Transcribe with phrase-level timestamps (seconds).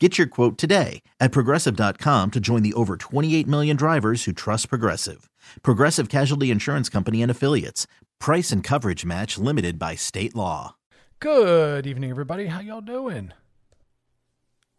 [0.00, 4.68] Get your quote today at progressive.com to join the over 28 million drivers who trust
[4.68, 5.30] Progressive.
[5.62, 7.86] Progressive Casualty Insurance Company and Affiliates.
[8.18, 10.74] Price and coverage match limited by state law.
[11.20, 12.46] Good evening, everybody.
[12.46, 13.32] How y'all doing?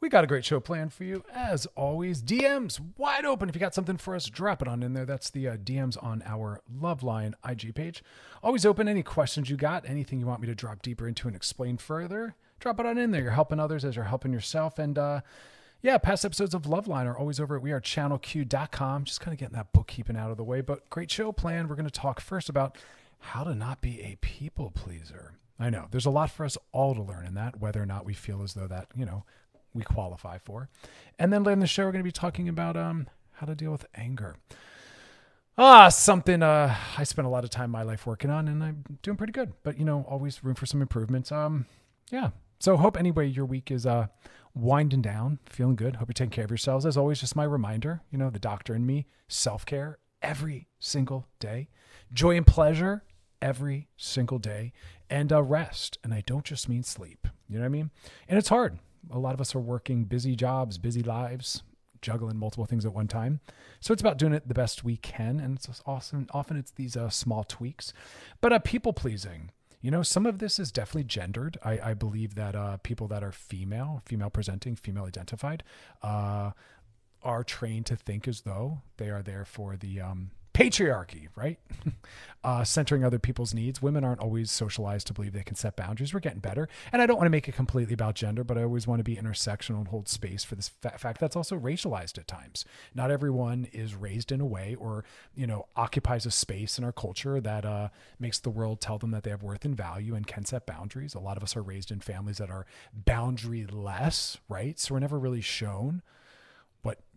[0.02, 1.24] We got a great show planned for you.
[1.34, 3.48] As always, DMs wide open.
[3.48, 5.06] If you got something for us, drop it on in there.
[5.06, 8.04] That's the uh, DMs on our Loveline IG page.
[8.44, 8.90] Always open.
[8.90, 12.36] Any questions you got, anything you want me to drop deeper into and explain further,
[12.60, 13.22] drop it on in there.
[13.22, 14.80] You're helping others as you're helping yourself.
[14.80, 15.22] And uh,
[15.82, 19.04] yeah, past episodes of Loveline are always over at wearechannelq.com.
[19.04, 20.62] Just kind of getting that bookkeeping out of the way.
[20.62, 21.68] But great show plan.
[21.68, 22.78] We're going to talk first about
[23.20, 25.34] how to not be a people pleaser.
[25.60, 28.06] I know there's a lot for us all to learn in that, whether or not
[28.06, 29.24] we feel as though that, you know,
[29.74, 30.70] we qualify for.
[31.18, 33.56] And then later in the show, we're going to be talking about um, how to
[33.56, 34.36] deal with anger.
[35.58, 38.84] Ah, something uh, I spent a lot of time my life working on, and I'm
[39.02, 39.54] doing pretty good.
[39.64, 41.32] But you know, always room for some improvements.
[41.32, 41.66] Um,
[42.12, 42.32] yeah.
[42.66, 44.08] So hope anyway your week is uh
[44.56, 45.98] winding down, feeling good.
[45.98, 46.84] Hope you're taking care of yourselves.
[46.84, 51.28] As always, just my reminder, you know, the doctor and me, self care every single
[51.40, 51.70] day,
[52.12, 53.04] joy and pleasure
[53.40, 54.74] every single day,
[55.12, 56.00] and uh, rest.
[56.04, 57.28] And I don't just mean sleep.
[57.48, 57.92] You know what I mean?
[58.28, 58.80] And it's hard
[59.12, 61.62] a lot of us are working busy jobs, busy lives,
[62.02, 63.42] juggling multiple things at one time.
[63.80, 66.26] So it's about doing it the best we can, and it's awesome.
[66.32, 67.94] Often it's these uh, small tweaks,
[68.42, 69.52] but uh, people pleasing.
[69.86, 71.60] You know, some of this is definitely gendered.
[71.64, 75.62] I, I believe that uh, people that are female, female presenting, female identified,
[76.02, 76.54] uh,
[77.22, 81.60] are trained to think as though they are there for the um, patriarchy, right?
[82.46, 83.82] uh, centering other people's needs.
[83.82, 86.14] Women aren't always socialized to believe they can set boundaries.
[86.14, 86.70] We're getting better.
[86.94, 89.04] And I don't want to make it completely about gender, but I always want to
[89.04, 92.64] be intersectional and hold space for this fa- fact that's also racialized at times.
[92.94, 95.04] Not everyone is raised in a way or,
[95.36, 99.12] you know, occupies a space in our culture that uh, makes the world tell them
[99.12, 101.14] that they have worth and value and can set boundaries.
[101.14, 104.80] A lot of us are raised in families that are boundary less, right?
[104.80, 106.02] So we're never really shown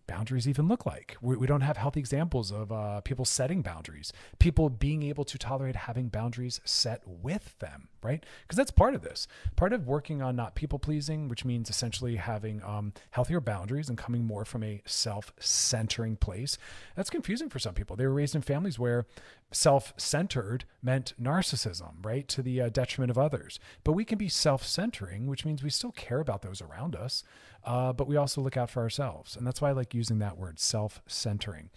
[0.09, 1.15] boundaries even look like.
[1.21, 5.37] We, we don't have healthy examples of uh, people setting boundaries, people being able to
[5.37, 8.25] tolerate having boundaries set with them, right?
[8.41, 9.27] Because that's part of this.
[9.55, 13.97] Part of working on not people pleasing, which means essentially having um, healthier boundaries and
[13.97, 16.57] coming more from a self centering place.
[16.95, 17.95] That's confusing for some people.
[17.95, 19.05] They were raised in families where
[19.51, 22.27] self centered meant narcissism, right?
[22.27, 23.59] To the uh, detriment of others.
[23.83, 27.23] But we can be self centering, which means we still care about those around us
[27.63, 29.35] uh, but we also look out for ourselves.
[29.35, 31.69] And that's why I like using that word, self centering.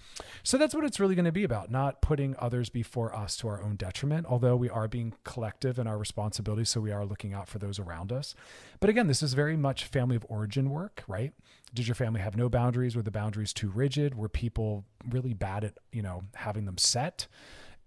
[0.43, 3.49] So that's what it's really going to be about, not putting others before us to
[3.49, 6.65] our own detriment, although we are being collective in our responsibility.
[6.65, 8.34] So we are looking out for those around us.
[8.81, 11.33] But again, this is very much family of origin work, right?
[11.75, 12.94] Did your family have no boundaries?
[12.94, 14.15] Were the boundaries too rigid?
[14.15, 17.27] Were people really bad at, you know, having them set?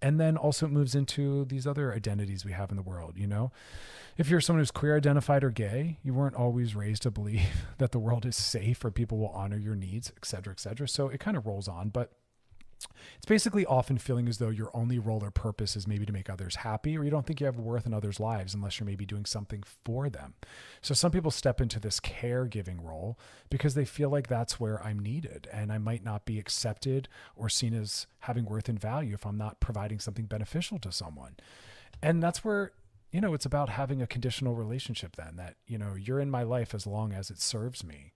[0.06, 3.26] And then also it moves into these other identities we have in the world, you
[3.26, 3.52] know?
[4.18, 7.42] if you're someone who's queer identified or gay, you weren't always raised to believe
[7.78, 10.88] that the world is safe or people will honor your needs, et cetera, et cetera.
[10.88, 11.90] So it kind of rolls on.
[11.90, 12.12] But
[13.18, 16.30] it's basically often feeling as though your only role or purpose is maybe to make
[16.30, 19.06] others happy, or you don't think you have worth in others' lives unless you're maybe
[19.06, 20.34] doing something for them.
[20.82, 23.20] So some people step into this caregiving role
[23.50, 27.50] because they feel like that's where I'm needed and I might not be accepted or
[27.50, 31.36] seen as having worth and value if I'm not providing something beneficial to someone.
[32.02, 32.72] And that's where
[33.16, 36.44] you know, it's about having a conditional relationship then that, you know, you're in my
[36.44, 38.12] life as long as it serves me,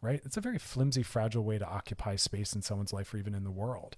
[0.00, 0.20] right?
[0.24, 3.44] It's a very flimsy, fragile way to occupy space in someone's life or even in
[3.44, 3.96] the world.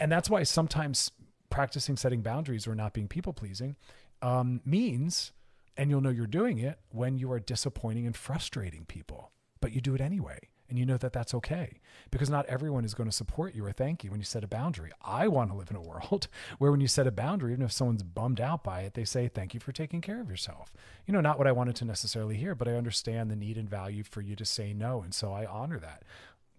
[0.00, 1.10] And that's why sometimes
[1.50, 3.76] practicing setting boundaries or not being people pleasing
[4.22, 5.32] um, means,
[5.76, 9.80] and you'll know you're doing it when you are disappointing and frustrating people, but you
[9.80, 10.38] do it anyway.
[10.68, 11.80] And you know that that's okay
[12.10, 14.48] because not everyone is going to support you or thank you when you set a
[14.48, 14.90] boundary.
[15.02, 16.28] I want to live in a world
[16.58, 19.28] where when you set a boundary, even if someone's bummed out by it, they say,
[19.28, 20.72] Thank you for taking care of yourself.
[21.06, 23.68] You know, not what I wanted to necessarily hear, but I understand the need and
[23.68, 25.00] value for you to say no.
[25.02, 26.02] And so I honor that.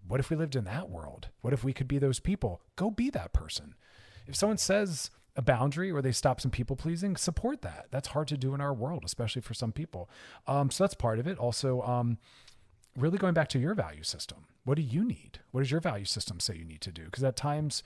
[0.08, 1.28] What if we lived in that world?
[1.42, 2.62] What if we could be those people?
[2.76, 3.76] Go be that person.
[4.28, 7.88] If someone says, a boundary or they stop some people pleasing, support that.
[7.92, 10.10] That's hard to do in our world, especially for some people.
[10.48, 11.38] Um, so that's part of it.
[11.38, 12.18] Also, um,
[12.98, 14.46] really going back to your value system.
[14.66, 15.40] What do you need?
[15.52, 17.06] What does your value system say you need to do?
[17.06, 17.84] Because at times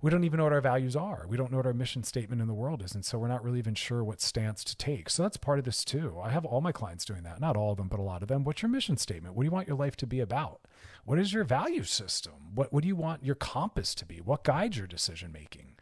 [0.00, 1.26] we don't even know what our values are.
[1.28, 2.94] We don't know what our mission statement in the world is.
[2.94, 5.10] And so we're not really even sure what stance to take.
[5.10, 6.16] So that's part of this too.
[6.22, 7.40] I have all my clients doing that.
[7.40, 8.44] Not all of them, but a lot of them.
[8.44, 9.34] What's your mission statement?
[9.34, 10.60] What do you want your life to be about?
[11.04, 12.34] What is your value system?
[12.54, 14.20] What, what do you want your compass to be?
[14.20, 15.74] What guides your decision making?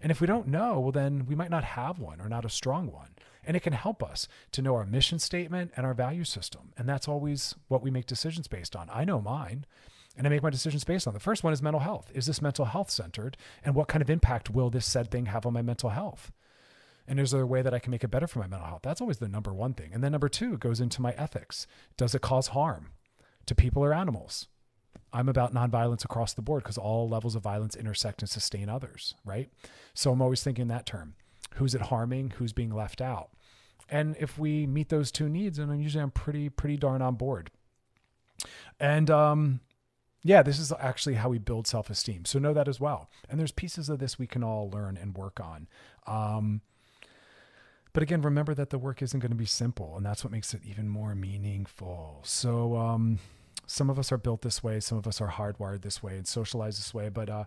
[0.00, 2.50] And if we don't know, well, then we might not have one or not a
[2.50, 3.14] strong one.
[3.46, 6.72] And it can help us to know our mission statement and our value system.
[6.76, 8.88] And that's always what we make decisions based on.
[8.92, 9.66] I know mine
[10.16, 11.14] and I make my decisions based on.
[11.14, 12.10] The first one is mental health.
[12.14, 13.36] Is this mental health centered?
[13.64, 16.32] And what kind of impact will this said thing have on my mental health?
[17.06, 18.82] And is there a way that I can make it better for my mental health?
[18.82, 19.90] That's always the number one thing.
[19.92, 21.66] And then number two goes into my ethics.
[21.96, 22.92] Does it cause harm
[23.46, 24.48] to people or animals?
[25.12, 29.14] I'm about nonviolence across the board because all levels of violence intersect and sustain others,
[29.24, 29.50] right?
[29.92, 31.14] So I'm always thinking that term.
[31.54, 32.34] Who's it harming?
[32.36, 33.30] Who's being left out?
[33.88, 37.50] And if we meet those two needs, and usually I'm pretty, pretty darn on board.
[38.80, 39.60] And um,
[40.22, 42.24] yeah, this is actually how we build self esteem.
[42.24, 43.10] So know that as well.
[43.28, 45.68] And there's pieces of this we can all learn and work on.
[46.06, 46.62] Um,
[47.92, 50.52] but again, remember that the work isn't going to be simple, and that's what makes
[50.52, 52.20] it even more meaningful.
[52.24, 53.20] So, um,
[53.66, 56.26] some of us are built this way, some of us are hardwired this way and
[56.26, 57.08] socialized this way.
[57.08, 57.44] But uh,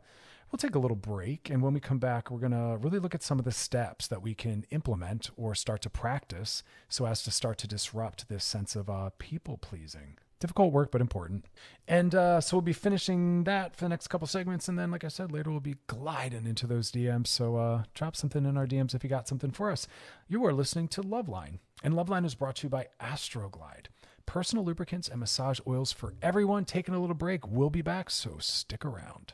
[0.52, 1.50] we'll take a little break.
[1.50, 4.08] And when we come back, we're going to really look at some of the steps
[4.08, 8.44] that we can implement or start to practice so as to start to disrupt this
[8.44, 10.18] sense of uh, people pleasing.
[10.40, 11.46] Difficult work, but important.
[11.88, 14.68] And uh, so we'll be finishing that for the next couple segments.
[14.68, 17.28] And then, like I said, later we'll be gliding into those DMs.
[17.28, 19.88] So uh, drop something in our DMs if you got something for us.
[20.28, 21.58] You are listening to Loveline.
[21.84, 23.88] And Loveline is brought to you by Astroglide
[24.28, 26.66] personal lubricants and massage oils for everyone.
[26.66, 27.48] Taking a little break.
[27.48, 29.34] We'll be back, so stick around.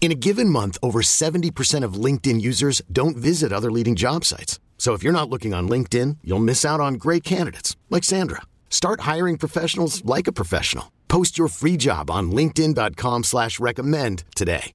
[0.00, 4.60] In a given month, over 70% of LinkedIn users don't visit other leading job sites.
[4.78, 8.42] So if you're not looking on LinkedIn, you'll miss out on great candidates like Sandra.
[8.70, 10.92] Start hiring professionals like a professional.
[11.08, 14.72] Post your free job on LinkedIn.com slash recommend today.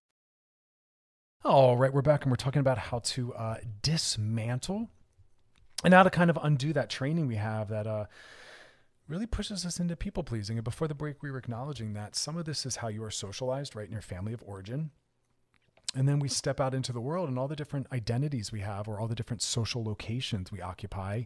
[1.44, 4.90] All right, we're back and we're talking about how to uh, dismantle
[5.84, 8.06] and how to kind of undo that training we have that uh,
[9.08, 10.58] really pushes us into people pleasing.
[10.58, 13.10] And before the break, we were acknowledging that some of this is how you are
[13.10, 14.92] socialized, right, in your family of origin.
[15.96, 18.88] And then we step out into the world and all the different identities we have
[18.88, 21.24] or all the different social locations we occupy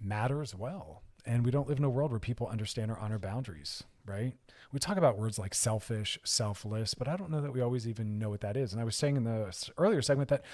[0.00, 1.02] matter as well.
[1.24, 4.32] And we don't live in a world where people understand or honor boundaries, right?
[4.70, 8.18] We talk about words like selfish, selfless, but I don't know that we always even
[8.20, 8.72] know what that is.
[8.72, 10.44] And I was saying in the earlier segment that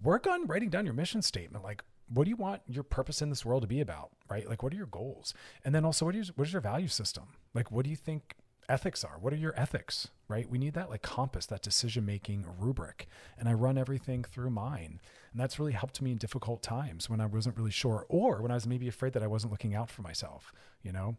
[0.00, 1.64] work on writing down your mission statement.
[1.64, 4.48] Like, what do you want your purpose in this world to be about, right?
[4.48, 5.34] Like, what are your goals?
[5.64, 7.24] And then also, what is, what is your value system?
[7.52, 8.36] Like, what do you think
[8.68, 9.18] ethics are?
[9.18, 10.48] What are your ethics, right?
[10.48, 13.08] We need that like compass, that decision making rubric.
[13.38, 15.00] And I run everything through mine.
[15.32, 18.50] And that's really helped me in difficult times when I wasn't really sure or when
[18.50, 21.16] I was maybe afraid that I wasn't looking out for myself, you know?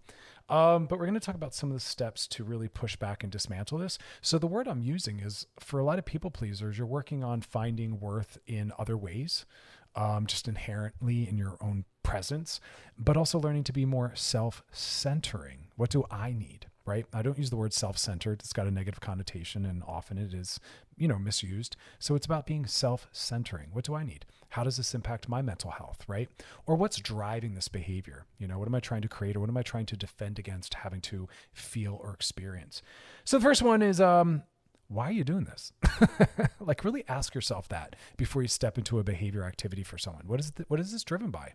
[0.49, 3.21] Um, but we're going to talk about some of the steps to really push back
[3.21, 3.97] and dismantle this.
[4.21, 7.41] So the word I'm using is for a lot of people pleasers, you're working on
[7.41, 9.45] finding worth in other ways.
[9.93, 12.61] Um, just inherently in your own presence,
[12.97, 15.67] but also learning to be more self centering.
[15.75, 16.70] What do I need?
[16.85, 17.05] Right?
[17.13, 20.33] I don't use the word self centered, it's got a negative connotation, and often it
[20.33, 20.59] is,
[20.97, 21.75] you know, misused.
[21.99, 23.69] So it's about being self centering.
[23.71, 24.25] What do I need?
[24.49, 26.29] How does this impact my mental health, right?
[26.65, 28.25] Or what's driving this behavior?
[28.37, 30.39] You know, what am I trying to create or what am I trying to defend
[30.39, 32.81] against having to feel or experience?
[33.23, 34.43] So the first one is, um,
[34.89, 35.71] why are you doing this?
[36.59, 40.23] like really ask yourself that before you step into a behavior activity for someone.
[40.27, 41.53] What is th- what is this driven by?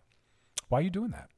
[0.69, 1.29] Why are you doing that?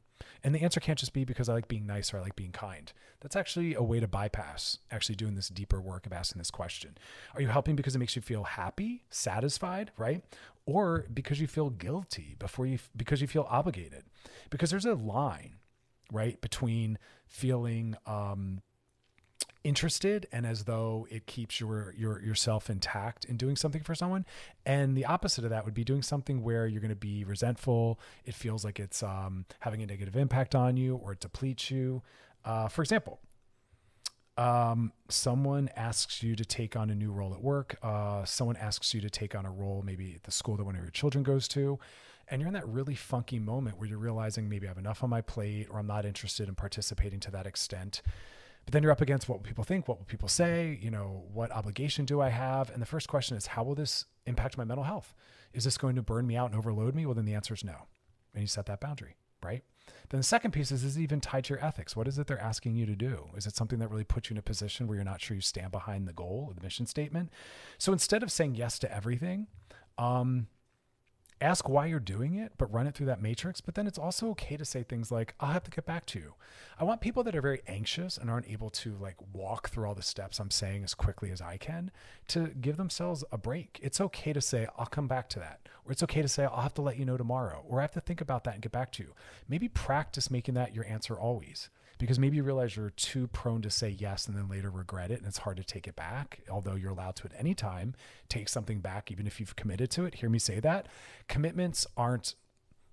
[0.43, 2.51] And the answer can't just be because I like being nice or I like being
[2.51, 2.91] kind.
[3.21, 6.97] That's actually a way to bypass actually doing this deeper work of asking this question.
[7.35, 10.23] Are you helping because it makes you feel happy, satisfied, right?
[10.65, 14.03] Or because you feel guilty before you because you feel obligated?
[14.49, 15.55] Because there's a line,
[16.11, 16.97] right, between
[17.27, 18.61] feeling um,
[19.63, 24.25] interested and as though it keeps your your yourself intact in doing something for someone.
[24.66, 28.00] And the opposite of that would be doing something where you're going to be resentful.
[28.25, 32.01] It feels like it's um, having a negative impact on you or it depletes you.
[32.46, 33.20] Uh, for example
[34.38, 37.75] um, someone asks you to take on a new role at work.
[37.84, 40.75] Uh, someone asks you to take on a role maybe at the school that one
[40.75, 41.78] of your children goes to
[42.30, 45.10] and you're in that really funky moment where you're realizing maybe I have enough on
[45.10, 48.01] my plate or I'm not interested in participating to that extent
[48.66, 49.88] but then you're up against what will people think?
[49.88, 50.78] What will people say?
[50.82, 52.70] You know, what obligation do I have?
[52.70, 55.13] And the first question is, how will this impact my mental health?
[55.54, 57.06] Is this going to burn me out and overload me?
[57.06, 57.88] Well, then the answer is no.
[58.34, 59.63] And you set that boundary, right?
[60.10, 61.96] Then the second piece is, is it even tied to your ethics?
[61.96, 63.30] What is it they're asking you to do?
[63.36, 65.42] Is it something that really puts you in a position where you're not sure you
[65.42, 67.32] stand behind the goal or the mission statement?
[67.78, 69.48] So instead of saying yes to everything,
[69.98, 70.48] um,
[71.41, 73.62] ask why you're doing it, but run it through that matrix.
[73.62, 76.19] But then it's also okay to say things like, I'll have to get back to
[76.19, 76.34] you.
[76.79, 79.96] I want people that are very anxious and aren't able to like walk through all
[79.96, 81.91] the steps I'm saying as quickly as I can
[82.29, 83.79] to give themselves a break.
[83.81, 85.62] It's okay to say, I'll come back to that.
[85.86, 87.63] Or it's okay to say, I'll have to let you know tomorrow.
[87.67, 89.13] Or I have to think about that and get back to you.
[89.48, 91.69] Maybe practice making that your answer always
[92.00, 95.20] because maybe you realize you're too prone to say yes and then later regret it
[95.20, 97.94] and it's hard to take it back although you're allowed to at any time
[98.27, 100.88] take something back even if you've committed to it hear me say that
[101.27, 102.36] commitments aren't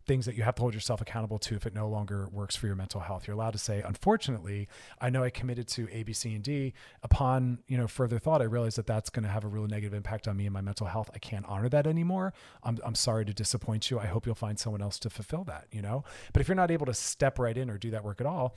[0.07, 2.67] things that you have to hold yourself accountable to if it no longer works for
[2.67, 3.27] your mental health.
[3.27, 4.69] You're allowed to say, unfortunately,
[5.01, 6.73] I know I committed to A, B, C, and D.
[7.03, 9.95] Upon you know further thought, I realized that that's going to have a really negative
[9.95, 11.11] impact on me and my mental health.
[11.15, 12.33] I can't honor that anymore.
[12.63, 13.99] I'm, I'm sorry to disappoint you.
[13.99, 15.67] I hope you'll find someone else to fulfill that.
[15.73, 18.21] You know, but if you're not able to step right in or do that work
[18.21, 18.57] at all,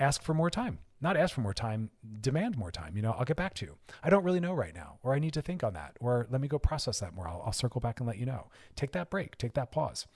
[0.00, 0.78] ask for more time.
[1.02, 1.90] Not ask for more time,
[2.20, 2.94] demand more time.
[2.94, 3.76] You know, I'll get back to you.
[4.02, 6.40] I don't really know right now, or I need to think on that, or let
[6.40, 7.26] me go process that more.
[7.26, 8.48] I'll, I'll circle back and let you know.
[8.76, 10.06] Take that break, take that pause.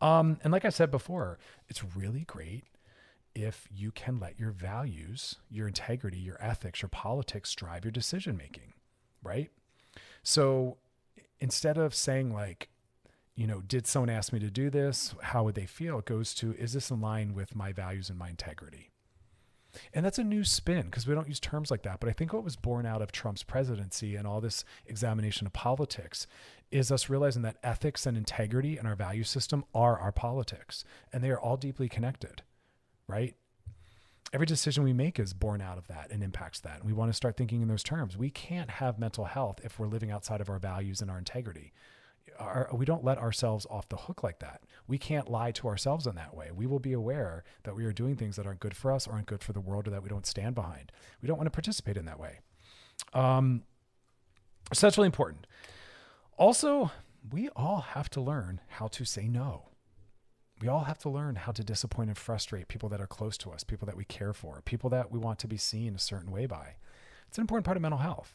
[0.00, 2.64] Um, and like I said before, it's really great
[3.34, 8.36] if you can let your values, your integrity, your ethics, your politics drive your decision
[8.36, 8.74] making,
[9.22, 9.50] right?
[10.22, 10.78] So
[11.40, 12.68] instead of saying, like,
[13.34, 15.14] you know, did someone ask me to do this?
[15.22, 15.98] How would they feel?
[15.98, 18.90] It goes to, is this in line with my values and my integrity?
[19.92, 22.00] And that's a new spin because we don't use terms like that.
[22.00, 25.52] But I think what was born out of Trump's presidency and all this examination of
[25.52, 26.26] politics
[26.70, 31.22] is us realizing that ethics and integrity and our value system are our politics and
[31.22, 32.42] they are all deeply connected,
[33.06, 33.34] right?
[34.32, 36.80] Every decision we make is born out of that and impacts that.
[36.80, 38.16] And we want to start thinking in those terms.
[38.16, 41.72] We can't have mental health if we're living outside of our values and our integrity
[42.38, 44.62] our, we don't let ourselves off the hook like that.
[44.86, 46.50] We can't lie to ourselves in that way.
[46.54, 49.26] We will be aware that we are doing things that aren't good for us, aren't
[49.26, 50.92] good for the world, or that we don't stand behind.
[51.20, 52.40] We don't want to participate in that way.
[53.12, 53.62] Um,
[54.72, 55.46] so that's really important.
[56.36, 56.90] Also,
[57.30, 59.64] we all have to learn how to say no.
[60.60, 63.50] We all have to learn how to disappoint and frustrate people that are close to
[63.50, 66.32] us, people that we care for, people that we want to be seen a certain
[66.32, 66.74] way by.
[67.28, 68.34] It's an important part of mental health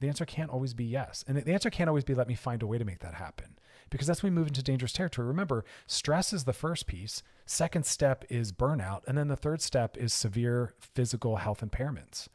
[0.00, 1.24] the answer can't always be yes.
[1.26, 3.58] And the answer can't always be let me find a way to make that happen
[3.90, 5.26] because that's when we move into dangerous territory.
[5.28, 9.96] Remember, stress is the first piece, second step is burnout, and then the third step
[9.96, 12.28] is severe physical health impairments.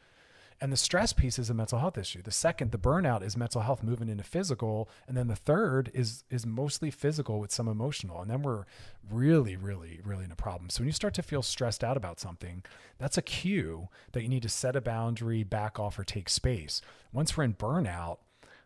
[0.61, 2.21] And the stress piece is a mental health issue.
[2.21, 6.25] The second, the burnout is mental health moving into physical, and then the third is
[6.29, 8.21] is mostly physical with some emotional.
[8.21, 8.65] And then we're
[9.09, 10.69] really, really, really in a problem.
[10.69, 12.63] So when you start to feel stressed out about something,
[12.97, 16.81] that's a cue that you need to set a boundary, back off, or take space.
[17.13, 18.17] Once we're in burnout,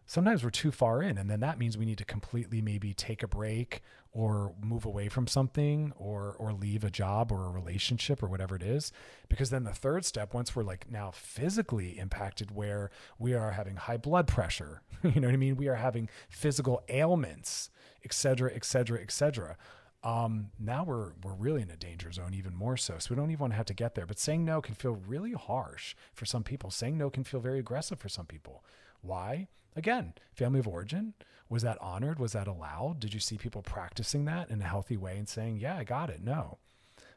[0.05, 3.23] sometimes we're too far in and then that means we need to completely maybe take
[3.23, 3.81] a break
[4.11, 8.55] or move away from something or or leave a job or a relationship or whatever
[8.55, 8.91] it is
[9.29, 13.75] because then the third step once we're like now physically impacted where we are having
[13.75, 17.69] high blood pressure you know what i mean we are having physical ailments
[18.03, 19.57] et cetera et cetera et cetera
[20.03, 22.95] um, now we're we're really in a danger zone even more so.
[22.99, 24.05] So we don't even want to have to get there.
[24.05, 26.71] But saying no can feel really harsh for some people.
[26.71, 28.65] Saying no can feel very aggressive for some people.
[29.01, 29.47] Why?
[29.75, 31.13] Again, family of origin.
[31.49, 32.19] Was that honored?
[32.19, 32.99] Was that allowed?
[32.99, 36.09] Did you see people practicing that in a healthy way and saying, Yeah, I got
[36.09, 36.23] it?
[36.23, 36.57] No.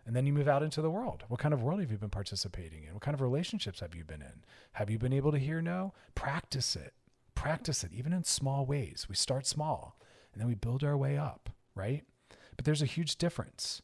[0.04, 1.24] And then you move out into the world.
[1.28, 2.94] What kind of world have you been participating in?
[2.94, 4.44] What kind of relationships have you been in?
[4.72, 5.94] Have you been able to hear no?
[6.14, 6.94] Practice it.
[7.34, 9.06] Practice it, even in small ways.
[9.08, 9.98] We start small
[10.32, 12.04] and then we build our way up, right?
[12.56, 13.82] But there's a huge difference.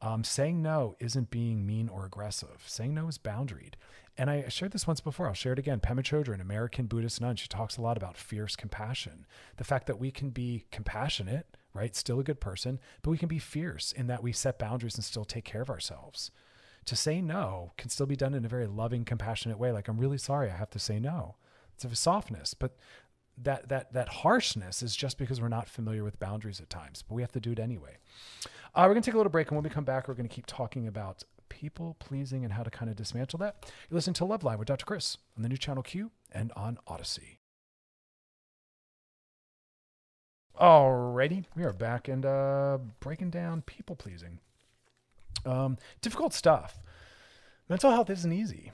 [0.00, 2.62] Um, saying no isn't being mean or aggressive.
[2.66, 3.74] Saying no is boundaried.
[4.16, 5.26] And I shared this once before.
[5.26, 5.80] I'll share it again.
[5.80, 9.26] Pema Chodron, American Buddhist nun, she talks a lot about fierce compassion.
[9.56, 11.96] The fact that we can be compassionate, right?
[11.96, 15.04] Still a good person, but we can be fierce in that we set boundaries and
[15.04, 16.30] still take care of ourselves.
[16.84, 19.72] To say no can still be done in a very loving, compassionate way.
[19.72, 21.36] Like, I'm really sorry, I have to say no.
[21.74, 22.76] It's a softness, but
[23.36, 27.14] that that that harshness is just because we're not familiar with boundaries at times, but
[27.14, 27.96] we have to do it anyway.
[28.74, 30.46] Uh, we're gonna take a little break, and when we come back, we're gonna keep
[30.46, 33.72] talking about people pleasing and how to kind of dismantle that.
[33.88, 34.84] You're listening to Loveline with Dr.
[34.84, 37.38] Chris on the new channel Q and on Odyssey.
[40.60, 44.38] Alrighty, we are back and uh, breaking down people pleasing.
[45.44, 46.80] Um, difficult stuff.
[47.68, 48.70] Mental health isn't easy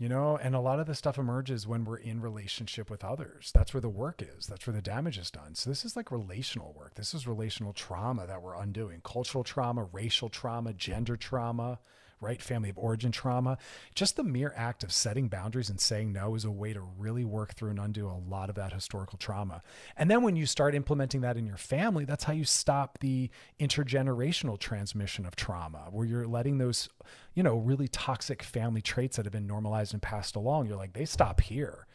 [0.00, 3.52] you know and a lot of the stuff emerges when we're in relationship with others
[3.54, 6.10] that's where the work is that's where the damage is done so this is like
[6.10, 11.78] relational work this is relational trauma that we're undoing cultural trauma racial trauma gender trauma
[12.20, 12.42] right?
[12.42, 13.56] Family of origin trauma.
[13.94, 17.24] Just the mere act of setting boundaries and saying no is a way to really
[17.24, 19.62] work through and undo a lot of that historical trauma.
[19.96, 23.30] And then when you start implementing that in your family, that's how you stop the
[23.58, 26.88] intergenerational transmission of trauma, where you're letting those,
[27.34, 30.92] you know, really toxic family traits that have been normalized and passed along, you're like,
[30.92, 31.86] they stop here.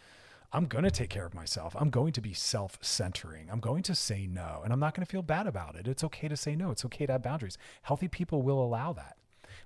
[0.51, 1.75] I'm going to take care of myself.
[1.77, 3.49] I'm going to be self centering.
[3.51, 5.87] I'm going to say no, and I'm not going to feel bad about it.
[5.87, 6.71] It's okay to say no.
[6.71, 7.57] It's okay to have boundaries.
[7.81, 9.17] Healthy people will allow that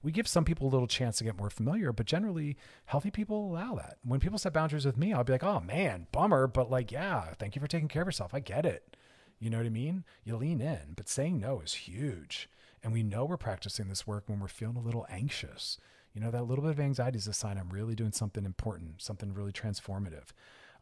[0.02, 3.52] we give some people a little chance to get more familiar, but generally healthy people
[3.52, 3.98] allow that.
[4.04, 7.34] When people set boundaries with me, I'll be like, oh man, bummer, but like, yeah,
[7.38, 8.34] thank you for taking care of yourself.
[8.34, 8.96] I get it.
[9.40, 10.04] You know what I mean?
[10.24, 12.50] You lean in, but saying no is huge.
[12.84, 15.78] And we know we're practicing this work when we're feeling a little anxious.
[16.14, 19.02] You know, that little bit of anxiety is a sign I'm really doing something important,
[19.02, 20.30] something really transformative.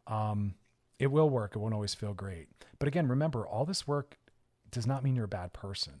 [0.06, 0.54] Um,
[0.98, 1.54] it will work.
[1.54, 2.48] It won't always feel great.
[2.78, 4.16] But again, remember, all this work
[4.70, 5.94] does not mean you're a bad person.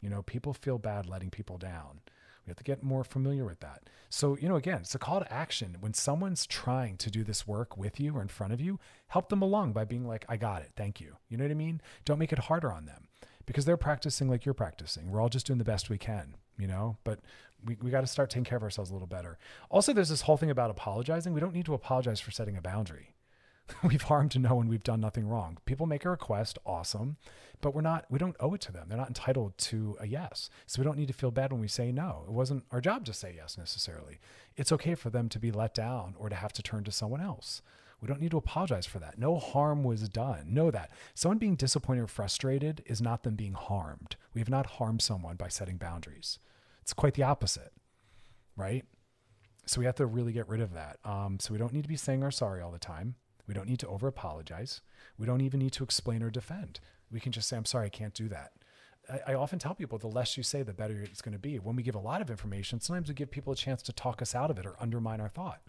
[0.00, 2.00] You know, people feel bad letting people down.
[2.46, 3.82] We have to get more familiar with that.
[4.10, 5.76] So, you know, again, it's a call to action.
[5.80, 8.78] When someone's trying to do this work with you or in front of you,
[9.08, 10.72] help them along by being like, I got it.
[10.76, 11.16] Thank you.
[11.28, 11.80] You know what I mean?
[12.04, 13.08] Don't make it harder on them
[13.46, 15.10] because they're practicing like you're practicing.
[15.10, 17.20] We're all just doing the best we can, you know, but
[17.64, 19.38] we, we got to start taking care of ourselves a little better.
[19.70, 21.32] Also, there's this whole thing about apologizing.
[21.32, 23.11] We don't need to apologize for setting a boundary.
[23.82, 24.68] we've harmed no one.
[24.68, 25.58] We've done nothing wrong.
[25.64, 27.16] People make a request, awesome,
[27.60, 28.06] but we're not.
[28.10, 28.88] We don't owe it to them.
[28.88, 30.50] They're not entitled to a yes.
[30.66, 32.24] So we don't need to feel bad when we say no.
[32.26, 34.18] It wasn't our job to say yes necessarily.
[34.56, 37.20] It's okay for them to be let down or to have to turn to someone
[37.20, 37.62] else.
[38.00, 39.16] We don't need to apologize for that.
[39.16, 40.52] No harm was done.
[40.52, 40.90] Know that.
[41.14, 44.16] Someone being disappointed or frustrated is not them being harmed.
[44.34, 46.40] We have not harmed someone by setting boundaries.
[46.80, 47.72] It's quite the opposite,
[48.56, 48.84] right?
[49.66, 50.98] So we have to really get rid of that.
[51.04, 53.14] Um, so we don't need to be saying our sorry all the time.
[53.46, 54.80] We don't need to over apologize.
[55.18, 56.80] We don't even need to explain or defend.
[57.10, 58.52] We can just say, I'm sorry, I can't do that.
[59.10, 61.58] I, I often tell people the less you say, the better it's going to be.
[61.58, 64.22] When we give a lot of information, sometimes we give people a chance to talk
[64.22, 65.60] us out of it or undermine our thought.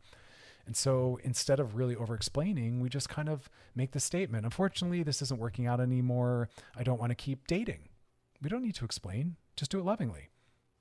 [0.65, 5.03] And so instead of really over explaining, we just kind of make the statement Unfortunately,
[5.03, 6.49] this isn't working out anymore.
[6.75, 7.89] I don't want to keep dating.
[8.41, 10.29] We don't need to explain, just do it lovingly.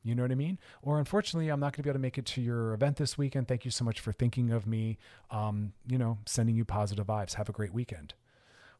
[0.05, 0.59] You know what I mean?
[0.83, 3.17] Or unfortunately, I'm not going to be able to make it to your event this
[3.17, 3.47] weekend.
[3.47, 4.99] Thank you so much for thinking of me.
[5.31, 7.35] Um, you know, sending you positive vibes.
[7.35, 8.15] Have a great weekend.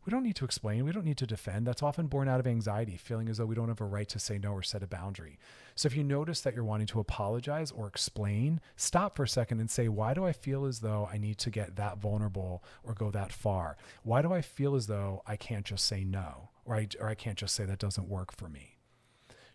[0.05, 0.85] We don't need to explain.
[0.85, 1.65] We don't need to defend.
[1.65, 4.19] That's often born out of anxiety, feeling as though we don't have a right to
[4.19, 5.39] say no or set a boundary.
[5.77, 9.61] So if you notice that you're wanting to apologize or explain, stop for a second
[9.61, 12.95] and say, why do I feel as though I need to get that vulnerable or
[12.95, 13.77] go that far?
[14.03, 17.15] Why do I feel as though I can't just say no or I, or I
[17.15, 18.79] can't just say that doesn't work for me?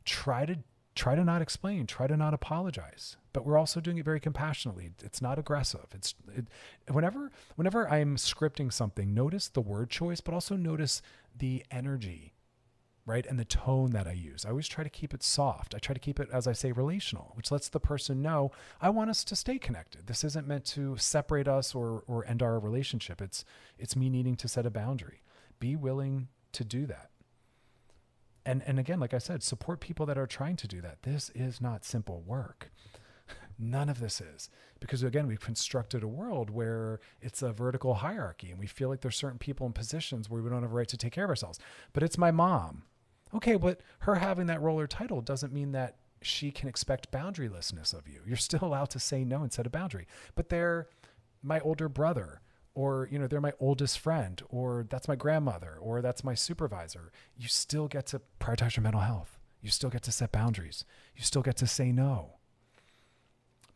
[0.06, 0.60] Try to
[0.98, 3.18] try to not explain, try to not apologize.
[3.34, 4.92] But we're also doing it very compassionately.
[5.04, 5.86] It's not aggressive.
[5.94, 6.48] It's it,
[6.92, 11.02] whenever whenever I'm scripting something, notice the word choice, but also notice
[11.38, 12.34] the energy.
[13.06, 13.26] right?
[13.26, 14.46] And the tone that I use.
[14.46, 15.74] I always try to keep it soft.
[15.74, 18.90] I try to keep it, as I say, relational, which lets the person know I
[18.90, 20.08] want us to stay connected.
[20.08, 23.22] This isn't meant to separate us or or end our relationship.
[23.22, 23.46] It's
[23.80, 25.22] it's me needing to set a boundary.
[25.60, 27.10] Be willing to do that.
[28.48, 31.04] And and again, like I said, support people that are trying to do that.
[31.04, 32.72] This is not simple work.
[33.60, 38.50] None of this is because again, we've constructed a world where it's a vertical hierarchy
[38.50, 40.88] and we feel like there's certain people in positions where we don't have a right
[40.88, 41.60] to take care of ourselves.
[41.92, 42.84] But it's my mom.
[43.34, 47.94] Okay, but her having that role or title doesn't mean that she can expect boundarylessness
[47.94, 48.22] of you.
[48.26, 50.08] You're still allowed to say no and set a boundary.
[50.36, 50.88] But they're
[51.44, 52.40] my older brother,
[52.78, 57.12] or you know, they're my oldest friend, or that's my grandmother, or that's my supervisor.
[57.36, 59.40] You still get to prioritize your mental health.
[59.62, 60.86] You still get to set boundaries.
[61.16, 62.36] You still get to say no.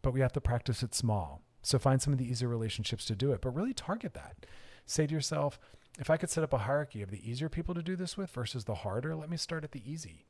[0.03, 1.41] But we have to practice it small.
[1.63, 4.45] So find some of the easier relationships to do it, but really target that.
[4.85, 5.59] Say to yourself,
[5.97, 8.29] if I could set up a hierarchy of the easier people to do this with
[8.29, 10.27] versus the harder, let me start at the easy.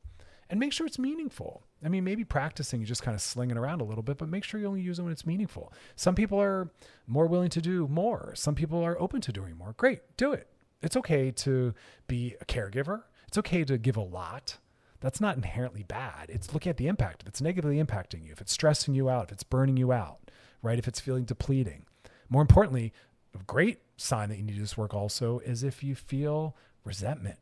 [0.52, 1.64] And make sure it's meaningful.
[1.84, 4.44] I mean, maybe practicing, you just kind of slinging around a little bit, but make
[4.44, 5.72] sure you only use it when it's meaningful.
[5.96, 6.70] Some people are
[7.08, 8.34] more willing to do more.
[8.36, 9.74] Some people are open to doing more.
[9.78, 10.50] Great, do it.
[10.82, 11.74] It's okay to
[12.08, 13.04] be a caregiver.
[13.30, 14.58] It's okay to give a lot.
[15.00, 16.30] That's not inherently bad.
[16.30, 17.22] It's looking at the impact.
[17.24, 20.20] If it's negatively impacting you, if it's stressing you out, if it's burning you out,
[20.62, 20.78] right?
[20.78, 21.86] If it's feeling depleting.
[22.30, 22.92] More importantly,
[23.34, 27.38] a great sign that you need this work also is if you feel resentment.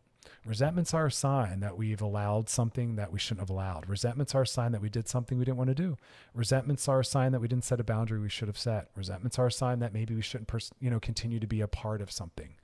[0.50, 3.88] Resentments are a sign that we've allowed something that we shouldn't have allowed.
[3.88, 5.96] Resentments are a sign that we did something we didn't want to do.
[6.34, 8.90] Resentments are a sign that we didn't set a boundary we should have set.
[8.96, 11.68] Resentments are a sign that maybe we shouldn't, pers- you know, continue to be a
[11.68, 12.56] part of something.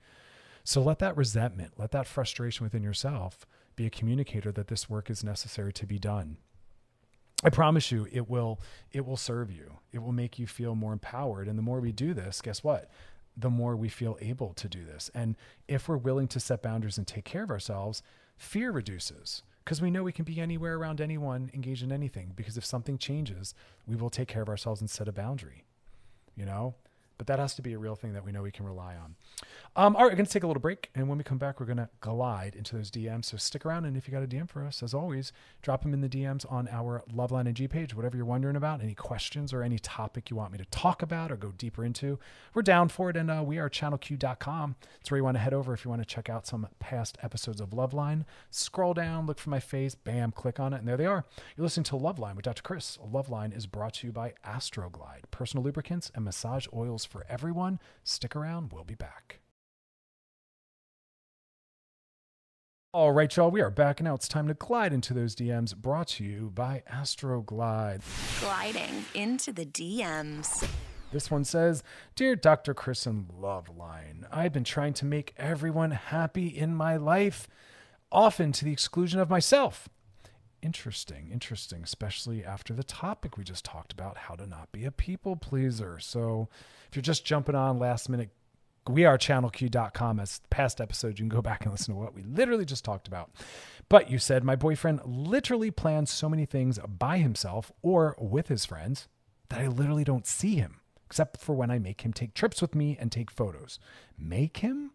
[0.64, 3.46] So let that resentment, let that frustration within yourself
[3.76, 6.38] be a communicator that this work is necessary to be done.
[7.44, 8.58] I promise you it will
[8.90, 9.78] it will serve you.
[9.92, 12.90] It will make you feel more empowered and the more we do this, guess what?
[13.36, 15.10] The more we feel able to do this.
[15.14, 15.36] And
[15.68, 18.02] if we're willing to set boundaries and take care of ourselves,
[18.36, 22.32] fear reduces because we know we can be anywhere around anyone, engage in anything.
[22.36, 23.52] Because if something changes,
[23.84, 25.64] we will take care of ourselves and set a boundary,
[26.36, 26.76] you know?
[27.18, 29.16] But that has to be a real thing that we know we can rely on.
[29.78, 30.88] Um, all right, we're going to take a little break.
[30.94, 33.26] And when we come back, we're going to glide into those DMs.
[33.26, 33.84] So stick around.
[33.84, 36.50] And if you got a DM for us, as always, drop them in the DMs
[36.50, 40.36] on our Loveline IG page, whatever you're wondering about, any questions or any topic you
[40.36, 42.18] want me to talk about or go deeper into.
[42.54, 43.18] We're down for it.
[43.18, 44.76] And uh, we are channelq.com.
[44.98, 47.18] It's where you want to head over if you want to check out some past
[47.22, 48.24] episodes of Loveline.
[48.50, 50.78] Scroll down, look for my face, bam, click on it.
[50.78, 51.26] And there they are.
[51.54, 52.62] You're listening to Loveline with Dr.
[52.62, 52.96] Chris.
[53.06, 57.78] Loveline is brought to you by Astroglide, personal lubricants and massage oils for everyone.
[58.04, 58.72] Stick around.
[58.72, 59.40] We'll be back.
[62.96, 65.76] All right, y'all, we are back and now it's time to glide into those DMs
[65.76, 68.00] brought to you by Astroglide.
[68.40, 70.66] Gliding into the DMs.
[71.12, 71.82] This one says,
[72.14, 72.72] Dear Dr.
[72.72, 77.48] Chris and Loveline, I've been trying to make everyone happy in my life,
[78.10, 79.90] often to the exclusion of myself.
[80.62, 84.90] Interesting, interesting, especially after the topic we just talked about, how to not be a
[84.90, 85.98] people pleaser.
[85.98, 86.48] So
[86.88, 88.30] if you're just jumping on last minute,
[88.88, 91.18] we are channelq.com as past episodes.
[91.18, 93.30] You can go back and listen to what we literally just talked about.
[93.88, 98.64] But you said, my boyfriend literally plans so many things by himself or with his
[98.64, 99.08] friends
[99.48, 102.74] that I literally don't see him, except for when I make him take trips with
[102.74, 103.78] me and take photos.
[104.18, 104.90] Make him?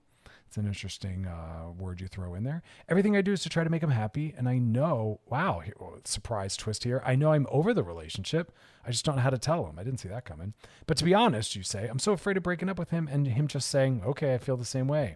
[0.52, 2.62] It's an interesting uh, word you throw in there.
[2.90, 4.36] Everything I do is to try to make him happy.
[4.38, 5.62] And I know, wow,
[6.04, 7.02] surprise twist here.
[7.06, 8.52] I know I'm over the relationship.
[8.86, 9.80] I just don't know how to tell him.
[9.80, 10.54] I didn't see that coming.
[10.88, 13.26] But to be honest, you say, I'm so afraid of breaking up with him and
[13.28, 15.16] him just saying, okay, I feel the same way.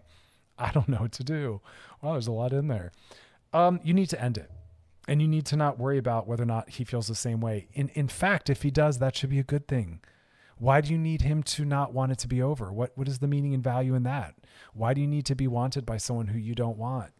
[0.58, 1.60] I don't know what to do.
[2.00, 2.92] Well, there's a lot in there.
[3.52, 4.50] Um, you need to end it.
[5.06, 7.68] And you need to not worry about whether or not he feels the same way.
[7.74, 10.00] In, in fact, if he does, that should be a good thing.
[10.58, 12.72] Why do you need him to not want it to be over?
[12.72, 14.34] What what is the meaning and value in that?
[14.72, 17.10] Why do you need to be wanted by someone who you don't want?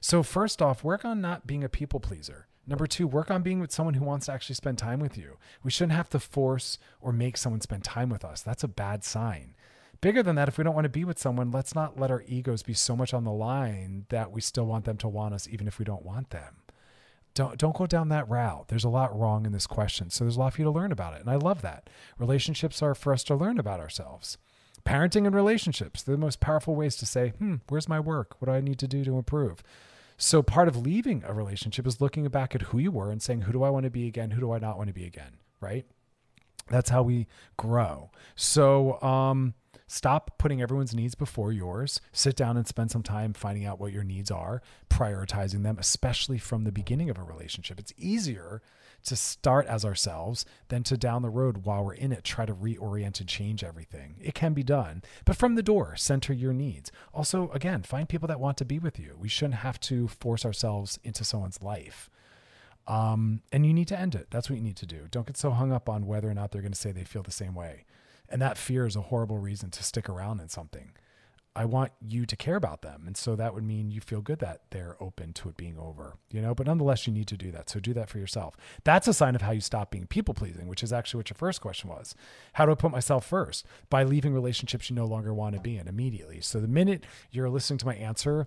[0.00, 2.46] So first off, work on not being a people pleaser.
[2.66, 5.36] Number two, work on being with someone who wants to actually spend time with you.
[5.62, 8.42] We shouldn't have to force or make someone spend time with us.
[8.42, 9.54] That's a bad sign.
[10.00, 12.24] Bigger than that, if we don't want to be with someone, let's not let our
[12.26, 15.48] egos be so much on the line that we still want them to want us,
[15.48, 16.56] even if we don't want them
[17.36, 18.66] don't don't go down that route.
[18.68, 20.10] There's a lot wrong in this question.
[20.10, 21.20] So there's a lot for you to learn about it.
[21.20, 21.88] And I love that.
[22.18, 24.38] Relationships are for us to learn about ourselves.
[24.84, 28.36] Parenting and relationships, they're the most powerful ways to say, hmm, where's my work?
[28.38, 29.62] What do I need to do to improve?
[30.16, 33.42] So part of leaving a relationship is looking back at who you were and saying,
[33.42, 34.30] who do I want to be again?
[34.30, 35.38] Who do I not want to be again?
[35.60, 35.84] Right?
[36.70, 38.10] That's how we grow.
[38.34, 39.54] So um
[39.88, 42.00] Stop putting everyone's needs before yours.
[42.12, 46.38] Sit down and spend some time finding out what your needs are, prioritizing them, especially
[46.38, 47.78] from the beginning of a relationship.
[47.78, 48.62] It's easier
[49.04, 52.54] to start as ourselves than to down the road while we're in it try to
[52.54, 54.16] reorient and change everything.
[54.20, 56.90] It can be done, but from the door, center your needs.
[57.14, 59.16] Also, again, find people that want to be with you.
[59.18, 62.10] We shouldn't have to force ourselves into someone's life.
[62.88, 64.28] Um, and you need to end it.
[64.30, 65.06] That's what you need to do.
[65.10, 67.22] Don't get so hung up on whether or not they're going to say they feel
[67.22, 67.84] the same way.
[68.28, 70.92] And that fear is a horrible reason to stick around in something.
[71.56, 73.04] I want you to care about them.
[73.06, 76.18] And so that would mean you feel good that they're open to it being over,
[76.30, 77.70] you know, but nonetheless, you need to do that.
[77.70, 78.58] So do that for yourself.
[78.84, 81.36] That's a sign of how you stop being people pleasing, which is actually what your
[81.36, 82.14] first question was.
[82.52, 83.64] How do I put myself first?
[83.88, 86.42] By leaving relationships you no longer want to be in immediately.
[86.42, 88.46] So the minute you're listening to my answer,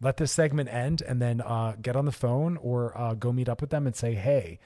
[0.00, 3.48] let this segment end and then uh, get on the phone or uh, go meet
[3.48, 4.58] up with them and say, hey,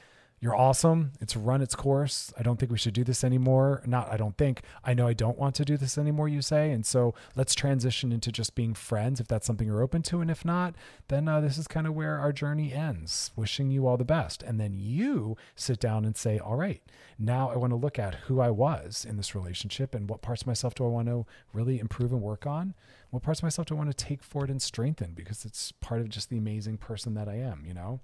[0.45, 1.13] you're awesome.
[1.23, 2.31] It's run its course.
[2.39, 3.83] I don't think we should do this anymore.
[3.87, 4.61] Not, I don't think.
[4.85, 6.71] I know I don't want to do this anymore, you say.
[6.71, 10.21] And so let's transition into just being friends if that's something you're open to.
[10.21, 10.75] And if not,
[11.09, 13.31] then uh, this is kind of where our journey ends.
[13.35, 14.43] Wishing you all the best.
[14.43, 16.83] And then you sit down and say, all right,
[17.19, 20.43] now I want to look at who I was in this relationship and what parts
[20.43, 22.75] of myself do I want to really improve and work on?
[23.09, 26.03] What parts of myself do I want to take forward and strengthen because it's part
[26.03, 28.01] of just the amazing person that I am, you know?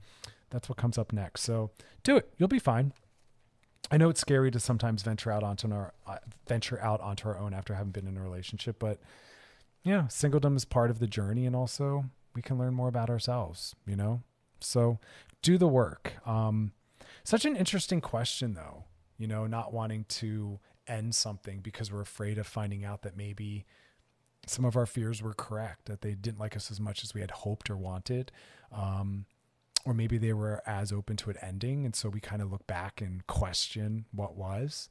[0.50, 1.42] That's what comes up next.
[1.42, 1.70] So
[2.02, 2.32] do it.
[2.36, 2.92] You'll be fine.
[3.90, 7.38] I know it's scary to sometimes venture out onto our uh, venture out onto our
[7.38, 9.00] own after having been in a relationship, but
[9.82, 13.74] yeah, singledom is part of the journey, and also we can learn more about ourselves.
[13.86, 14.22] You know,
[14.60, 14.98] so
[15.42, 16.14] do the work.
[16.26, 16.72] Um,
[17.24, 18.84] such an interesting question, though.
[19.18, 23.64] You know, not wanting to end something because we're afraid of finding out that maybe
[24.46, 27.20] some of our fears were correct, that they didn't like us as much as we
[27.20, 28.32] had hoped or wanted.
[28.72, 29.26] Um,
[29.84, 32.66] or maybe they were as open to it ending and so we kind of look
[32.66, 34.88] back and question what was.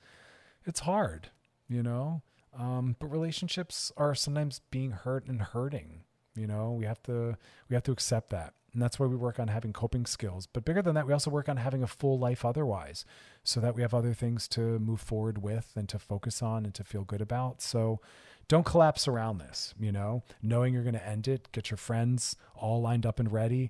[0.66, 1.30] It's hard
[1.70, 2.24] you know?
[2.58, 6.02] Um, but relationships are sometimes being hurt and hurting
[6.36, 6.72] you know?
[6.72, 7.38] We have to
[7.70, 8.54] we have to accept that.
[8.74, 10.48] And that's why we work on having coping skills.
[10.48, 13.04] But bigger than that we also work on having a full life otherwise
[13.44, 16.74] so that we have other things to move forward with and to focus on and
[16.76, 17.62] to feel good about.
[17.62, 18.00] So
[18.48, 20.24] don't collapse around this you know?
[20.42, 23.70] Knowing you're going to end it get your friends all lined up and ready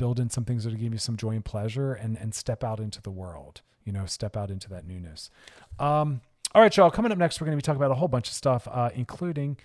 [0.00, 2.80] build in some things that give you some joy and pleasure and and step out
[2.80, 5.30] into the world you know step out into that newness.
[5.78, 6.22] Um,
[6.54, 8.28] all right y'all coming up next we're going to be talking about a whole bunch
[8.28, 9.58] of stuff uh, including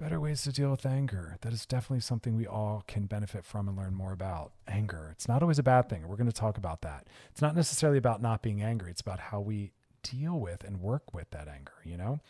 [0.00, 1.36] better ways to deal with anger.
[1.42, 5.10] That is definitely something we all can benefit from and learn more about anger.
[5.12, 6.08] It's not always a bad thing.
[6.08, 7.06] We're going to talk about that.
[7.30, 8.90] It's not necessarily about not being angry.
[8.90, 9.70] It's about how we
[10.02, 12.20] deal with and work with that anger you know?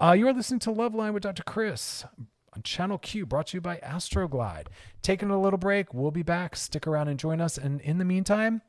[0.00, 2.04] Uh, you are listening to love line with dr chris
[2.54, 4.66] on Channel Q, brought to you by Astroglide.
[5.02, 5.92] Taking a little break.
[5.92, 6.56] We'll be back.
[6.56, 7.58] Stick around and join us.
[7.58, 8.62] And in the meantime,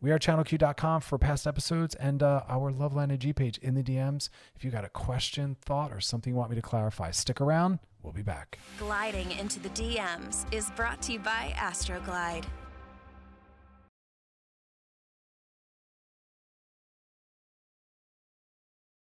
[0.00, 4.28] we are channelq.com for past episodes and uh, our Loveline G page in the DMs.
[4.54, 7.78] If you got a question, thought, or something you want me to clarify, stick around.
[8.02, 8.58] We'll be back.
[8.78, 12.44] Gliding into the DMs is brought to you by Astroglide.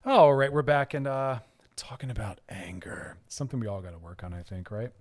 [0.06, 1.40] All right, we're back and uh,
[1.78, 3.18] talking about anger.
[3.30, 4.92] Something we all got to work on, I think, right?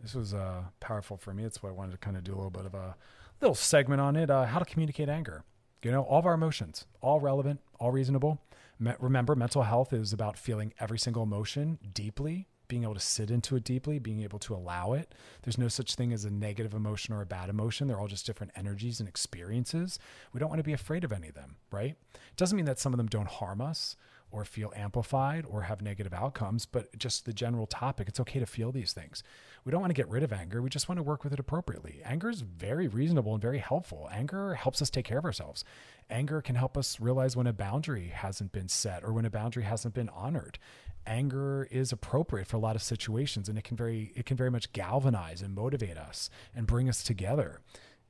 [0.00, 1.44] This was uh, powerful for me.
[1.44, 2.96] That's why I wanted to kind of do a little bit of a
[3.40, 4.30] little segment on it.
[4.30, 5.44] Uh, how to communicate anger.
[5.82, 8.40] You know, all of our emotions, all relevant, all reasonable.
[8.78, 13.30] Me- remember, mental health is about feeling every single emotion deeply, being able to sit
[13.30, 15.14] into it deeply, being able to allow it.
[15.42, 17.86] There's no such thing as a negative emotion or a bad emotion.
[17.86, 19.98] They're all just different energies and experiences.
[20.32, 21.94] We don't want to be afraid of any of them, right?
[22.14, 23.96] It doesn't mean that some of them don't harm us
[24.30, 28.08] or feel amplified or have negative outcomes, but just the general topic.
[28.08, 29.22] It's okay to feel these things.
[29.64, 30.62] We don't want to get rid of anger.
[30.62, 32.00] We just want to work with it appropriately.
[32.04, 34.08] Anger is very reasonable and very helpful.
[34.12, 35.64] Anger helps us take care of ourselves.
[36.10, 39.64] Anger can help us realize when a boundary hasn't been set or when a boundary
[39.64, 40.58] hasn't been honored.
[41.06, 44.50] Anger is appropriate for a lot of situations and it can very it can very
[44.50, 47.60] much galvanize and motivate us and bring us together.